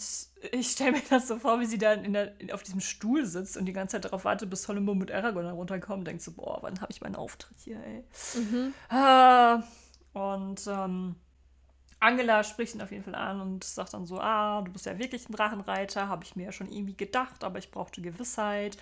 [0.51, 3.25] ich stelle mir das so vor, wie sie dann in der, in, auf diesem Stuhl
[3.25, 6.31] sitzt und die ganze Zeit darauf wartet, bis Solomon mit Aragorn herunterkommt und denkt so,
[6.31, 8.03] boah, wann habe ich meinen Auftritt hier, ey?
[8.35, 8.73] Mhm.
[8.89, 9.61] Ah,
[10.13, 11.15] und ähm,
[11.99, 14.97] Angela spricht ihn auf jeden Fall an und sagt dann so, ah, du bist ja
[14.97, 18.77] wirklich ein Drachenreiter, habe ich mir ja schon irgendwie gedacht, aber ich brauchte Gewissheit.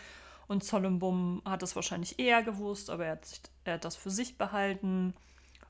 [0.48, 4.10] Und Zollenbum hat es wahrscheinlich eher gewusst, aber er hat, sich, er hat das für
[4.10, 5.14] sich behalten.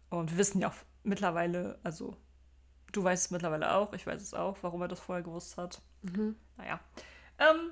[0.09, 2.15] Und wir wissen ja auch mittlerweile, also
[2.91, 5.81] du weißt es mittlerweile auch, ich weiß es auch, warum er das vorher gewusst hat.
[6.01, 6.35] Mhm.
[6.57, 6.79] Naja.
[7.39, 7.71] Ähm,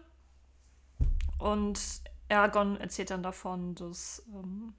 [1.38, 1.80] und
[2.30, 4.74] Aragorn erzählt dann davon, dass ähm,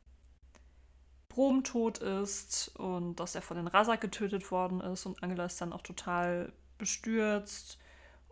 [1.28, 5.06] Brom tot ist und dass er von den Rasak getötet worden ist.
[5.06, 7.78] Und Angela ist dann auch total bestürzt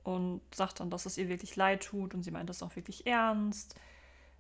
[0.03, 3.07] und sagt dann, dass es ihr wirklich leid tut und sie meint das auch wirklich
[3.07, 3.75] ernst.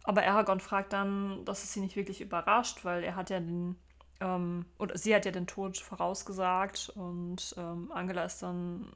[0.04, 3.76] Aber Aragorn fragt dann, dass es sie nicht wirklich überrascht, weil er hat ja den,
[4.20, 8.92] ähm, oder sie hat ja den Tod vorausgesagt und ähm, Angela ist dann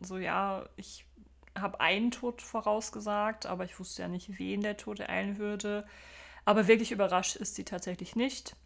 [0.00, 1.04] so, ja, ich
[1.56, 5.86] habe einen Tod vorausgesagt, aber ich wusste ja nicht, wen der Tod ereilen würde.
[6.44, 8.56] Aber wirklich überrascht ist sie tatsächlich nicht.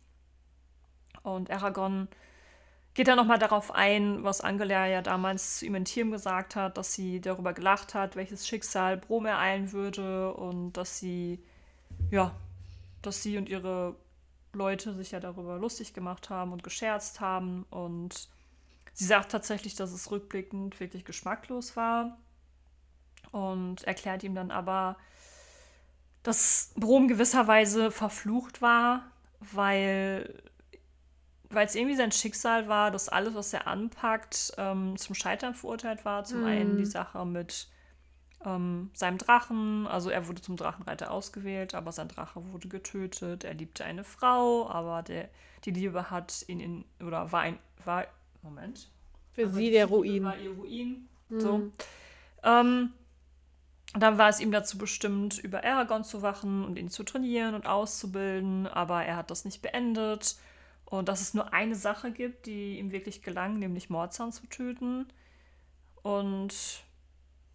[1.22, 2.09] Und Aragorn
[2.95, 6.76] geht dann nochmal darauf ein, was Angela ja damals zu ihm in Tieren gesagt hat,
[6.76, 11.43] dass sie darüber gelacht hat, welches Schicksal Brom ereilen würde und dass sie,
[12.11, 12.34] ja,
[13.01, 13.97] dass sie und ihre
[14.53, 17.64] Leute sich ja darüber lustig gemacht haben und gescherzt haben.
[17.70, 18.28] Und
[18.92, 22.18] sie sagt tatsächlich, dass es rückblickend wirklich geschmacklos war
[23.30, 24.96] und erklärt ihm dann aber,
[26.22, 30.42] dass Brom gewisserweise verflucht war, weil
[31.50, 36.05] weil es irgendwie sein Schicksal war, dass alles, was er anpackt, ähm, zum Scheitern verurteilt
[36.07, 36.24] war.
[36.24, 36.46] Zum Mhm.
[36.46, 37.68] einen die Sache mit
[38.45, 43.45] ähm, seinem Drachen, also er wurde zum Drachenreiter ausgewählt, aber sein Drache wurde getötet.
[43.45, 45.28] Er liebte eine Frau, aber der,
[45.64, 48.07] die Liebe hat ihn in, oder war ein, war,
[48.43, 48.90] Moment.
[49.32, 50.24] Für Aber sie der Liebe Ruin.
[50.24, 51.09] War ihr Ruin.
[51.28, 51.40] Mhm.
[51.40, 51.72] So.
[52.43, 52.93] Ähm,
[53.95, 57.66] dann war es ihm dazu bestimmt, über Aragorn zu wachen und ihn zu trainieren und
[57.66, 60.36] auszubilden, aber er hat das nicht beendet.
[60.86, 65.07] Und dass es nur eine Sache gibt, die ihm wirklich gelang, nämlich Mordsan zu töten.
[66.03, 66.84] Und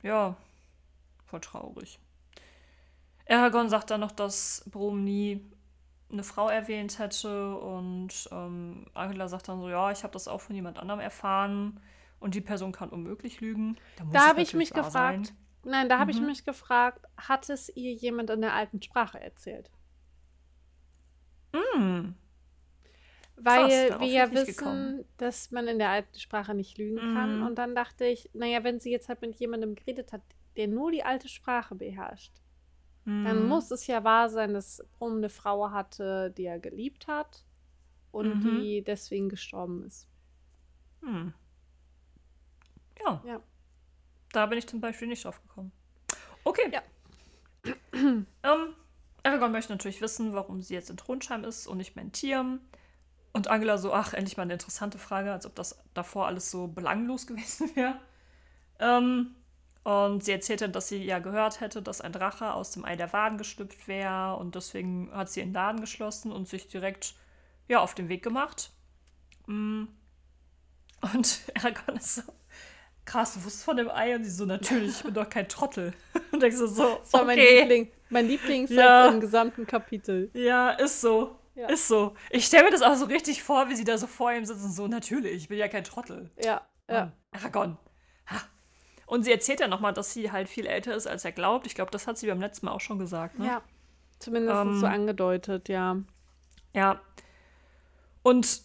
[0.01, 0.37] ja,
[1.27, 1.99] voll traurig.
[3.29, 5.41] Aragorn sagt dann noch, dass Brom nie
[6.09, 10.39] eine Frau erwähnt hätte und ähm, Angela sagt dann so, ja, ich habe das auch
[10.39, 11.81] von jemand anderem erfahren
[12.19, 13.77] und die Person kann unmöglich lügen.
[13.97, 15.37] Da es habe ich mich gefragt, sein.
[15.65, 16.27] nein, da habe ich Mhm.
[16.27, 19.69] mich gefragt, hat es ihr jemand in der alten Sprache erzählt?
[21.53, 22.15] Hm.
[23.35, 25.05] Weil darauf wir ja wissen, gekommen.
[25.17, 27.39] dass man in der alten Sprache nicht lügen kann.
[27.39, 27.45] Mhm.
[27.45, 30.21] Und dann dachte ich, naja, wenn sie jetzt halt mit jemandem geredet hat,
[30.57, 32.41] der nur die alte Sprache beherrscht,
[33.21, 33.47] dann Hm.
[33.47, 37.45] muss es ja wahr sein, dass Brum eine Frau hatte, die er geliebt hat
[38.11, 38.43] und Mhm.
[38.43, 40.09] die deswegen gestorben ist.
[41.01, 41.33] Hm.
[42.99, 43.21] Ja.
[43.23, 43.41] Ja.
[44.31, 45.71] Da bin ich zum Beispiel nicht drauf gekommen.
[46.43, 46.71] Okay.
[46.71, 46.81] Ja.
[47.93, 48.25] ähm,
[49.23, 52.59] Aragorn möchte natürlich wissen, warum sie jetzt in Trondheim ist und nicht mehr in Tieren.
[53.33, 56.67] Und Angela so, ach, endlich mal eine interessante Frage, als ob das davor alles so
[56.67, 57.99] belanglos gewesen wäre.
[58.79, 59.35] Ähm,
[59.87, 62.97] und sie erzählt dann, dass sie ja gehört hätte, dass ein Drache aus dem Ei
[62.97, 67.13] der Waden geschlüpft wäre und deswegen hat sie ihren Laden geschlossen und sich direkt
[67.69, 68.71] ja, auf den Weg gemacht.
[69.45, 69.85] Mm.
[71.13, 72.21] Und Aragorn ist so,
[73.05, 74.13] krass, du wusstest von dem Ei?
[74.13, 75.93] Und sie so, natürlich, ich bin doch kein Trottel.
[76.33, 77.61] Und denkst so, so, Das war mein, okay.
[77.61, 79.07] Liebling, mein Lieblingssatz Ja.
[79.07, 80.29] im gesamten Kapitel.
[80.33, 81.39] Ja, ist so.
[81.55, 81.69] Ja.
[81.69, 82.13] Ist so.
[82.29, 84.69] Ich stelle mir das auch so richtig vor, wie sie da so vor ihm sitzen,
[84.69, 86.29] so, natürlich, ich bin ja kein Trottel.
[86.43, 87.13] Ja, ja.
[87.31, 87.77] Aragorn.
[88.29, 88.41] Ha.
[89.07, 91.65] Und sie erzählt ja nochmal, dass sie halt viel älter ist, als er glaubt.
[91.65, 93.39] Ich glaube, das hat sie beim letzten Mal auch schon gesagt.
[93.39, 93.47] Ne?
[93.47, 93.61] Ja.
[94.19, 95.95] Zumindest Ähm, so angedeutet, ja.
[96.73, 97.01] Ja.
[98.21, 98.61] Und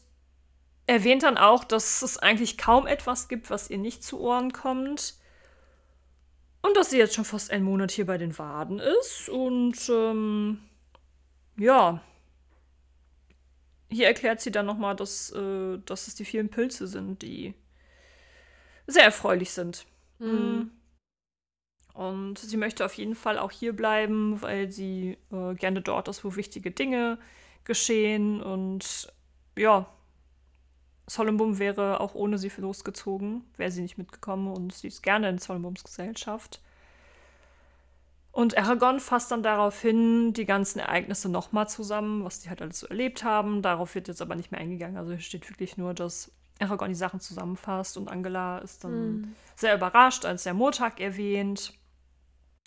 [0.89, 5.15] erwähnt dann auch, dass es eigentlich kaum etwas gibt, was ihr nicht zu Ohren kommt.
[6.61, 9.29] Und dass sie jetzt schon fast einen Monat hier bei den Waden ist.
[9.29, 10.59] Und ähm,
[11.57, 12.03] ja.
[13.91, 17.55] Hier erklärt sie dann nochmal, dass, äh, dass es die vielen Pilze sind, die
[18.89, 19.87] sehr erfreulich sind.
[20.23, 20.71] Mhm.
[21.95, 26.25] Und sie möchte auf jeden Fall auch hier bleiben, weil sie äh, gerne dort ist,
[26.25, 27.19] wo wichtige Dinge
[27.65, 28.43] geschehen.
[28.43, 29.13] Und
[29.57, 29.87] ja,
[31.07, 35.39] Solembum wäre auch ohne sie losgezogen, wäre sie nicht mitgekommen und sie ist gerne in
[35.39, 36.63] Solembums Gesellschaft.
[38.31, 42.81] Und Aragorn fasst dann darauf hin, die ganzen Ereignisse nochmal zusammen, was die halt alles
[42.81, 43.61] so erlebt haben.
[43.61, 44.97] Darauf wird jetzt aber nicht mehr eingegangen.
[44.97, 49.37] Also hier steht wirklich nur, dass Aragorn die Sachen zusammenfasst und Angela ist dann Mhm.
[49.57, 51.75] sehr überrascht, als der Murtag erwähnt.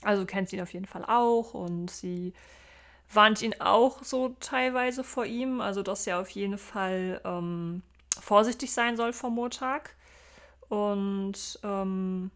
[0.03, 2.33] Also kennt sie ihn auf jeden Fall auch und sie
[3.13, 7.81] warnt ihn auch so teilweise vor ihm, also dass er auf jeden Fall ähm,
[8.19, 9.95] vorsichtig sein soll vor Murtag.
[10.67, 12.31] Und ähm,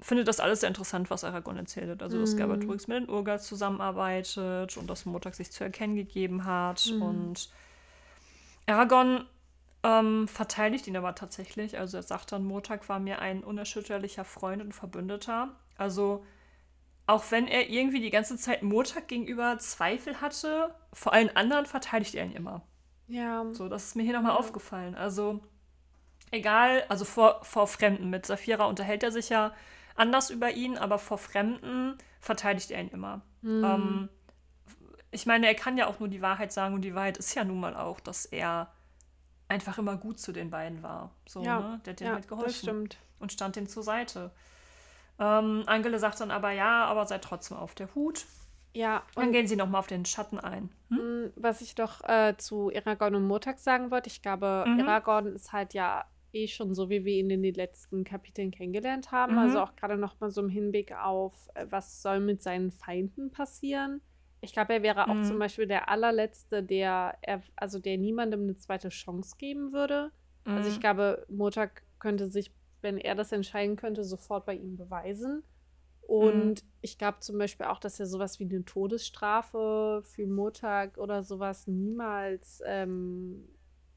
[0.00, 2.02] findet das alles sehr interessant, was Aragorn erzählt hat.
[2.02, 2.38] Also, dass Mhm.
[2.38, 6.94] Galbatorix mit den Urgas zusammenarbeitet und dass Murtag sich zu erkennen gegeben hat.
[6.96, 7.02] Mhm.
[7.02, 7.50] Und
[8.66, 9.26] Aragorn
[9.84, 11.78] ähm, verteidigt ihn aber tatsächlich.
[11.78, 15.54] Also er sagt dann, Murtag war mir ein unerschütterlicher Freund und Verbündeter.
[15.76, 16.24] Also
[17.06, 22.14] auch wenn er irgendwie die ganze Zeit Murtag gegenüber Zweifel hatte, vor allen anderen verteidigt
[22.14, 22.62] er ihn immer.
[23.08, 23.44] Ja.
[23.52, 24.38] So, das ist mir hier nochmal Ja.
[24.38, 24.94] aufgefallen.
[24.94, 25.40] Also
[26.30, 28.08] egal, also vor, vor Fremden.
[28.08, 29.52] Mit Saphira unterhält er sich ja
[29.96, 33.20] anders über ihn, aber vor Fremden verteidigt er ihn immer.
[33.42, 33.64] Mhm.
[33.64, 34.08] Ähm,
[35.10, 37.44] ich meine, er kann ja auch nur die Wahrheit sagen und die Wahrheit ist ja
[37.44, 38.72] nun mal auch, dass er
[39.54, 41.10] einfach immer gut zu den beiden war.
[41.26, 41.80] So, Ja, ne?
[41.86, 42.88] Der hat denen ja, halt geholfen
[43.20, 44.32] und stand denen zur Seite.
[45.18, 48.26] Ähm, Angele sagt dann aber ja, aber seid trotzdem auf der Hut.
[48.72, 50.70] Ja, Dann und gehen sie nochmal auf den Schatten ein.
[50.88, 50.98] Hm?
[50.98, 54.80] Mm, Was ich doch äh, zu Aragorn und Murtag sagen wollte, ich glaube, Mhm.
[54.80, 59.12] Aragorn ist halt ja eh schon so, wie wir ihn in den letzten Kapiteln kennengelernt
[59.12, 59.34] haben.
[59.34, 59.38] Mhm.
[59.38, 63.30] Also auch gerade noch mal so im Hinblick auf, äh, was soll mit seinen Feinden
[63.30, 64.00] passieren.
[64.44, 65.24] Ich glaube, er wäre auch Mhm.
[65.24, 70.12] zum Beispiel der allerletzte, der, er, also der niemandem eine zweite Chance geben würde.
[70.44, 70.80] Also ich Mhm.
[70.80, 75.42] glaube, Murtag könnte sich, wenn er das entscheiden könnte, sofort bei ihm beweisen.
[76.02, 81.22] Und ich glaube zum Beispiel auch, dass er sowas wie eine Todesstrafe für Murtag oder
[81.22, 83.48] sowas niemals ähm,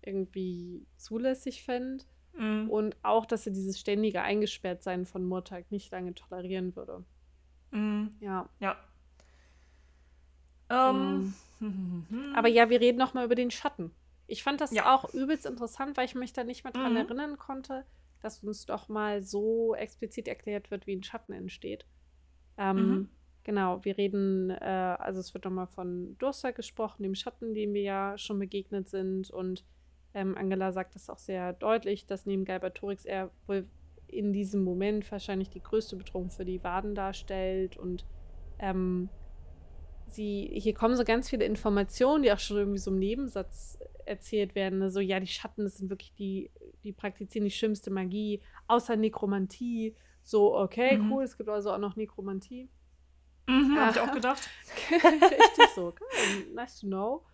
[0.02, 2.06] irgendwie zulässig fände.
[2.34, 2.70] Mhm.
[2.70, 7.04] Und auch, dass er dieses ständige Eingesperrtsein von Murtag nicht lange tolerieren würde.
[7.72, 8.16] Mhm.
[8.22, 8.50] Ja.
[8.60, 8.78] Ja.
[10.70, 11.34] Ähm.
[11.60, 12.06] Mhm.
[12.36, 13.92] Aber ja, wir reden noch mal über den Schatten.
[14.28, 14.94] Ich fand das Ja.
[14.94, 16.98] auch übelst interessant, weil ich mich da nicht mehr dran Mhm.
[16.98, 17.86] erinnern konnte,
[18.22, 21.86] dass uns doch mal so explizit erklärt wird, wie ein Schatten entsteht.
[22.58, 23.10] Ähm, Mhm.
[23.44, 27.82] Genau, wir reden, äh, also es wird nochmal von Durster gesprochen, dem Schatten, dem wir
[27.82, 29.30] ja schon begegnet sind.
[29.30, 29.64] Und
[30.14, 33.66] ähm, Angela sagt das auch sehr deutlich, dass neben Galbatorix er wohl
[34.08, 37.78] in diesem Moment wahrscheinlich die größte Bedrohung für die Waden darstellt.
[37.78, 38.06] Und
[38.60, 39.08] ähm,
[40.14, 44.56] sie, hier kommen so ganz viele Informationen, die auch schon irgendwie so im Nebensatz erzählt
[44.56, 44.80] werden.
[44.80, 44.90] ne?
[44.90, 46.52] So, ja, die Schatten, das sind wirklich die,
[46.84, 49.96] die praktizieren die schlimmste Magie, außer Nekromantie.
[50.22, 51.12] So, okay, Mhm.
[51.12, 52.70] cool, es gibt also auch noch Nekromantie.
[53.48, 54.10] Mhm, hab ich Aha.
[54.10, 54.50] auch gedacht.
[54.92, 55.94] richtig so.
[56.20, 57.26] Okay, nice to know.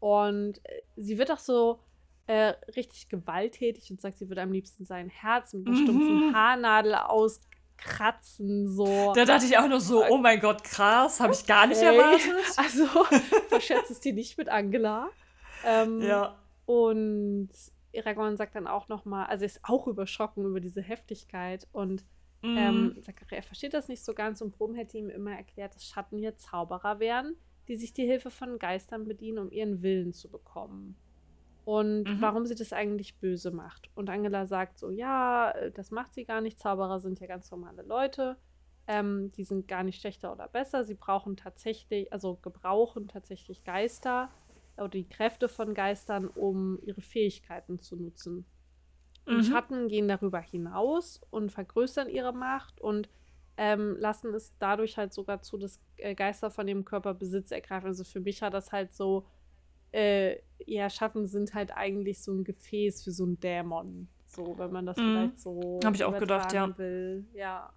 [0.00, 1.80] Und äh, sie wird auch so
[2.26, 5.82] äh, richtig gewalttätig und sagt, sie würde am liebsten sein Herz mit einer Mhm.
[5.82, 6.94] stumpfen Haarnadel
[7.86, 8.68] auskratzen.
[8.68, 9.12] So.
[9.14, 11.96] Da dachte ich auch nur so, oh mein Gott, krass, habe ich gar nicht Okay.
[11.96, 12.32] erwartet.
[12.56, 12.86] Also,
[13.48, 15.08] verscherzt es dir nicht mit Angela.
[15.64, 16.38] Ähm, Ja.
[16.64, 17.50] Und
[17.96, 22.04] Aragorn sagt dann auch nochmal, also er ist auch überschrocken über diese Heftigkeit und
[22.44, 22.56] Mhm.
[22.58, 25.84] ähm, sagt, er versteht das nicht so ganz und Brom hätte ihm immer erklärt, dass
[25.86, 27.36] Schatten hier Zauberer wären,
[27.68, 30.96] die sich die Hilfe von Geistern bedienen, um ihren Willen zu bekommen.
[31.64, 32.20] Und Mhm.
[32.20, 33.88] warum sie das eigentlich böse macht.
[33.94, 36.58] Und Angela sagt so, ja, äh, das macht sie gar nicht.
[36.58, 38.36] Zauberer sind ja ganz normale Leute.
[38.88, 40.84] Ähm, die sind gar nicht schlechter oder besser.
[40.84, 44.30] Sie brauchen tatsächlich, also gebrauchen tatsächlich Geister
[44.76, 48.44] oder die Kräfte von Geistern, um ihre Fähigkeiten zu nutzen.
[49.24, 49.42] Und Mhm.
[49.44, 53.08] Schatten gehen darüber hinaus und vergrößern ihre Macht und
[53.56, 57.86] ähm, lassen es dadurch halt sogar zu, dass äh, Geister von dem Körper Besitz ergreifen.
[57.86, 59.26] Also für mich hat das halt so
[59.92, 64.08] äh, ja, Schatten sind halt eigentlich so ein Gefäß für so einen Dämon.
[64.26, 65.00] So, wenn man das Mhm.
[65.02, 66.76] vielleicht so Hab ich auch gedacht, ja.
[66.78, 67.26] will.
[67.34, 67.72] Ja.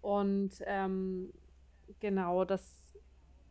[0.00, 1.32] Und ähm,
[2.00, 2.92] genau, das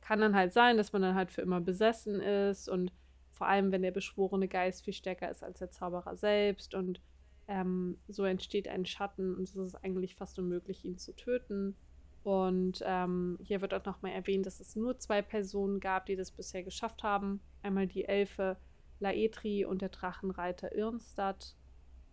[0.01, 2.91] kann dann halt sein, dass man dann halt für immer besessen ist und
[3.31, 7.01] vor allem, wenn der beschworene Geist viel stärker ist als der Zauberer selbst und
[7.47, 11.75] ähm, so entsteht ein Schatten und es ist eigentlich fast unmöglich, ihn zu töten.
[12.23, 16.31] Und ähm, hier wird auch nochmal erwähnt, dass es nur zwei Personen gab, die das
[16.31, 17.41] bisher geschafft haben.
[17.63, 18.57] Einmal die Elfe
[18.99, 21.55] Laetri und der Drachenreiter Irnstadt.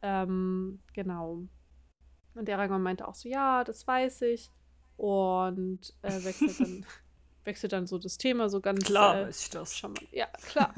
[0.03, 1.42] Ähm, genau.
[2.34, 4.51] Und Aragorn meinte auch so, ja, das weiß ich.
[4.96, 6.86] Und äh, wechselt, dann,
[7.44, 9.76] wechselt dann so das Thema so ganz Klar äh, weiß ich das.
[9.76, 10.07] charmant.
[10.12, 10.72] Ja, klar.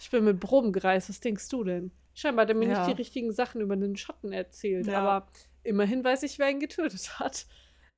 [0.00, 1.90] Ich bin mit Proben gereist, was denkst du denn?
[2.14, 2.78] Scheinbar hat er mir Ja.
[2.86, 5.00] nicht die richtigen Sachen über den Schatten erzählt, Ja.
[5.00, 5.28] aber
[5.62, 7.46] immerhin weiß ich, wer ihn getötet hat.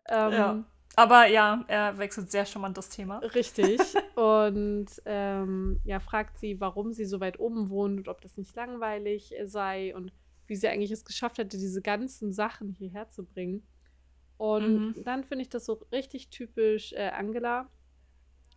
[0.09, 0.65] Ähm, Ja.
[0.97, 3.19] Aber ja, er wechselt sehr charmant das Thema.
[3.19, 3.81] Richtig.
[4.17, 8.55] Und ähm, ja, fragt sie, warum sie so weit oben wohnt und ob das nicht
[8.55, 10.13] langweilig sei und
[10.47, 13.67] wie sie eigentlich es geschafft hätte, diese ganzen Sachen hierher zu bringen.
[14.37, 15.05] Und Mhm.
[15.05, 17.69] dann finde ich das so richtig typisch äh, Angela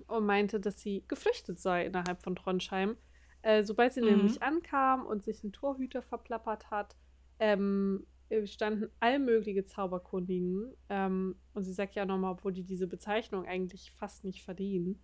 [0.08, 2.98] und meinte, dass sie geflüchtet sei innerhalb von Trondheim.
[3.42, 4.08] Äh, sobald sie Mhm.
[4.08, 6.96] nämlich ankam und sich einen Torhüter verplappert hat,
[7.40, 10.74] ähm, äh, standen allmögliche Zauberkundigen.
[10.90, 15.00] Ähm, und sie sagt ja nochmal, obwohl die diese Bezeichnung eigentlich fast nicht verdienen,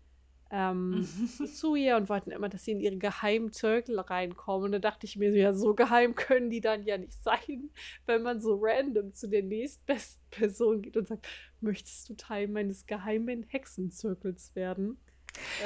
[0.52, 1.08] ähm,
[1.56, 4.66] zu ihr und wollten immer, dass sie in ihre geheimen Zirkel reinkommen.
[4.66, 7.72] Und da dachte ich mir so, ja, so geheim können die dann ja nicht sein,
[8.06, 11.28] wenn man so random zu der nächstbesten Person geht und sagt,
[11.60, 14.98] möchtest du Teil meines geheimen Hexenzirkels werden?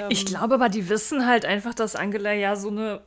[0.10, 3.02] Ich Ähm, glaube aber, die wissen halt einfach, dass Angela ja so eine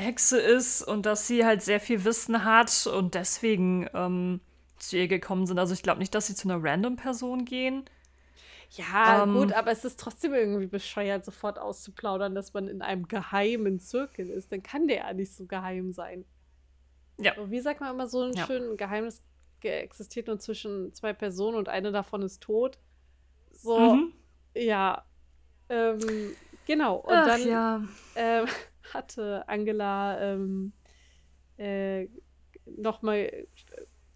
[0.00, 4.40] Hexe ist und dass sie halt sehr viel Wissen hat und deswegen ähm,
[4.78, 5.58] zu ihr gekommen sind.
[5.58, 7.84] Also ich glaube nicht, dass sie zu einer random Person gehen.
[8.70, 13.08] Ja, Ähm, gut, aber es ist trotzdem irgendwie bescheuert, sofort auszuplaudern, dass man in einem
[13.08, 14.52] geheimen Zirkel ist.
[14.52, 16.24] Dann kann der ja nicht so geheim sein.
[17.18, 17.34] Ja.
[17.34, 18.46] So, Wie sagt man immer so ein Ja.
[18.46, 19.22] schön Geheimnis
[19.60, 22.78] ge- existiert nur zwischen zwei Personen und eine davon ist tot.
[23.52, 24.12] So, Mhm.
[24.54, 25.04] ja.
[25.68, 25.98] Ähm,
[26.66, 26.96] genau.
[26.96, 27.82] Und Ach, dann ja.
[28.14, 28.46] ähm,
[28.94, 30.72] hatte Angela ähm,
[31.56, 32.08] äh,
[32.66, 33.46] nochmal,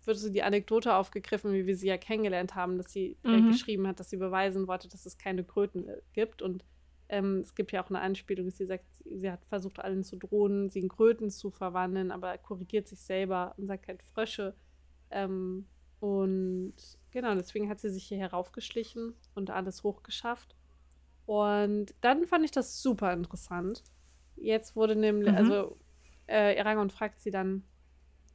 [0.04, 3.46] wird so die Anekdote aufgegriffen, wie wir sie ja kennengelernt haben, dass sie äh, Mhm.
[3.48, 6.42] geschrieben hat, dass sie beweisen wollte, dass es keine Kröten äh, gibt.
[6.42, 6.64] Und
[7.08, 10.04] ähm, es gibt ja auch eine Anspielung, dass sie sagt, sie, sie hat versucht, allen
[10.04, 14.54] zu drohen, sie in Kröten zu verwandeln, aber korrigiert sich selber und sagt halt Frösche.
[15.10, 15.66] Ähm,
[16.00, 16.74] und
[17.10, 20.54] genau, deswegen hat sie sich hier heraufgeschlichen und alles hochgeschafft.
[21.26, 23.82] Und dann fand ich das super interessant.
[24.36, 25.36] Jetzt wurde nämlich, Mhm.
[25.36, 25.78] also
[26.26, 27.64] äh, Eragon fragt sie dann,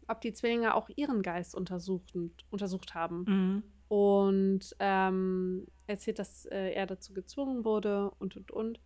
[0.08, 2.14] ob die Zwillinge auch ihren Geist untersucht,
[2.50, 3.24] untersucht haben.
[3.28, 3.64] Mhm.
[3.90, 8.80] Und ähm, erzählt, dass äh, er dazu gezwungen wurde und und und.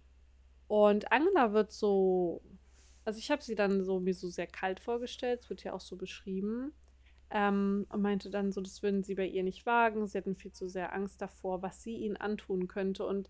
[0.68, 2.41] Und Angela wird so,
[3.03, 5.82] also ich habe sie dann so mir so sehr kalt vorgestellt, es wird ja auch
[5.82, 6.72] so beschrieben.
[7.30, 10.07] Ähm, und meinte dann so, das würden sie bei ihr nicht wagen.
[10.07, 13.05] Sie hatten viel zu sehr Angst davor, was sie ihnen antun könnte.
[13.05, 13.30] Und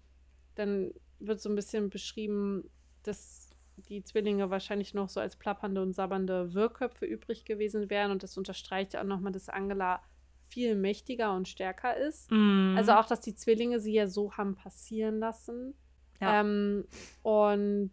[0.55, 2.69] dann wird so ein bisschen beschrieben,
[3.03, 3.42] dass
[3.77, 8.11] die Zwillinge wahrscheinlich noch so als plappernde und sabbernde Wirrköpfe übrig gewesen wären.
[8.11, 10.01] Und das unterstreicht ja auch nochmal, dass Angela
[10.41, 12.31] viel mächtiger und stärker ist.
[12.31, 12.75] Mhm.
[12.77, 15.75] Also auch, dass die Zwillinge sie ja so haben passieren lassen.
[16.21, 16.41] Ja.
[16.41, 16.85] Ähm,
[17.23, 17.91] und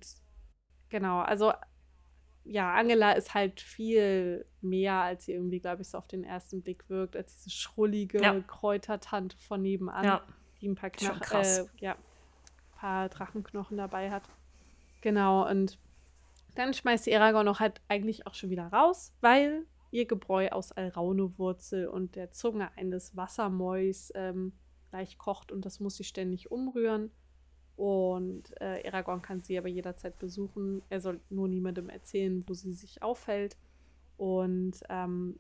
[0.89, 1.53] genau, also
[2.45, 6.62] ja, Angela ist halt viel mehr, als sie irgendwie, glaube ich, so auf den ersten
[6.62, 8.41] Blick wirkt, als diese schrullige Ja.
[8.41, 10.22] Kräutertante von nebenan, ja.
[10.61, 11.97] die ein paar, Knach äh, ja,
[12.72, 14.28] paar Drachenknochen dabei hat.
[15.01, 15.78] Genau, und
[16.55, 20.72] dann schmeißt sie Aragorn noch halt eigentlich auch schon wieder raus, weil ihr Gebräu aus
[20.72, 24.53] Alraune-Wurzel und der Zunge eines Wassermäus ähm,
[24.90, 27.11] gleich kocht und das muss sie ständig umrühren.
[27.76, 30.82] Und äh, Aragorn kann sie aber jederzeit besuchen.
[30.90, 33.57] Er soll nur niemandem erzählen, wo sie sich aufhält.
[34.18, 35.38] Und ähm,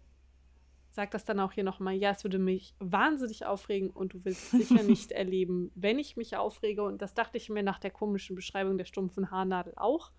[1.00, 4.50] sagt das dann auch hier nochmal, ja, es würde mich wahnsinnig aufregen und du willst
[4.50, 6.82] sicher nicht erleben, wenn ich mich aufrege.
[6.82, 10.12] Und das dachte ich mir nach der komischen Beschreibung der stumpfen Haarnadel auch.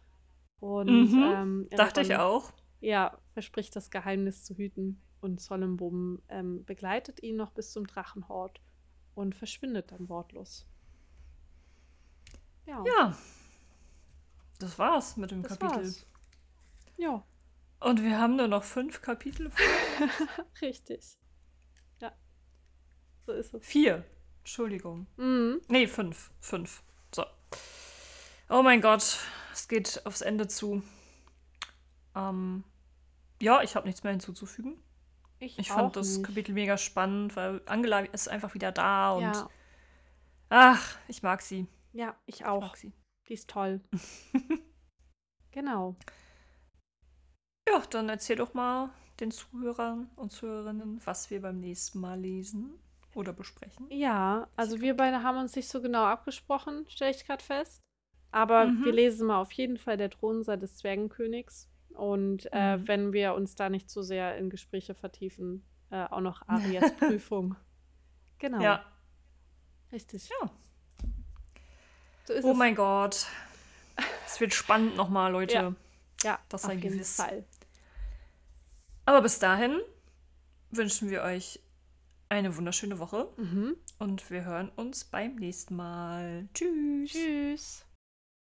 [0.59, 2.51] Und Mhm, ähm, Dachte ich auch.
[2.79, 4.99] Ja, verspricht das Geheimnis zu hüten.
[5.19, 8.59] Und Zollenbum ähm, begleitet ihn noch bis zum Drachenhort
[9.13, 10.65] und verschwindet dann wortlos.
[12.65, 13.15] Ja, Ja.
[14.57, 15.83] Das war's mit dem das Kapitel.
[15.83, 16.07] war's.
[16.97, 17.23] Ja,
[17.81, 19.49] Und wir haben nur noch fünf Kapitel.
[19.51, 20.07] vor-
[20.61, 21.17] richtig.
[21.99, 22.11] Ja,
[23.25, 23.65] so ist es.
[23.65, 24.05] Vier.
[24.39, 25.07] Entschuldigung.
[25.17, 25.61] Mhm.
[25.67, 26.31] Nee, fünf.
[26.39, 26.83] Fünf.
[27.13, 27.25] So.
[28.49, 29.19] Oh mein Gott,
[29.53, 30.81] es geht aufs Ende zu.
[32.15, 32.63] Ähm,
[33.41, 34.81] ja, ich habe nichts mehr hinzuzufügen.
[35.39, 36.25] Ich, Ich fand das nicht.
[36.27, 39.49] Kapitel mega spannend, weil Angela ist einfach wieder da und Ja,
[40.49, 41.65] ach, ich mag sie.
[41.93, 42.61] ja, ich Ich auch.
[42.61, 42.93] mag sie.
[43.27, 43.81] Die ist toll.
[45.53, 45.97] Genau.
[47.67, 48.89] Ja, dann erzähl doch mal
[49.19, 52.79] den Zuhörern und Zuhörerinnen, was wir beim nächsten Mal lesen
[53.13, 53.87] oder besprechen.
[53.89, 57.81] Ja, also wir beide haben uns nicht so genau abgesprochen, stelle ich gerade fest.
[58.31, 58.85] Aber Mhm.
[58.85, 61.69] wir lesen mal auf jeden Fall der Thronsaal des Zwergenkönigs.
[61.93, 62.87] Und äh, Mhm.
[62.87, 67.55] wenn wir uns da nicht zu sehr in Gespräche vertiefen, äh, auch noch Arias Prüfung.
[68.39, 68.61] Genau.
[68.63, 68.85] Ja.
[69.91, 70.29] Richtig.
[70.41, 70.49] Ja.
[72.25, 72.57] So Oh es.
[72.57, 73.27] mein Gott.
[74.25, 75.53] Es wird spannend nochmal, Leute.
[75.53, 75.75] Ja.
[76.23, 77.15] Ja, Das auf sei jeden gewiss.
[77.17, 77.43] Fall.
[79.05, 79.79] Aber bis dahin
[80.71, 81.59] wünschen wir euch
[82.29, 83.75] eine wunderschöne Woche Mhm.
[83.99, 86.47] und wir hören uns beim nächsten Mal.
[86.53, 87.11] Tschüss.
[87.11, 87.85] Tschüss.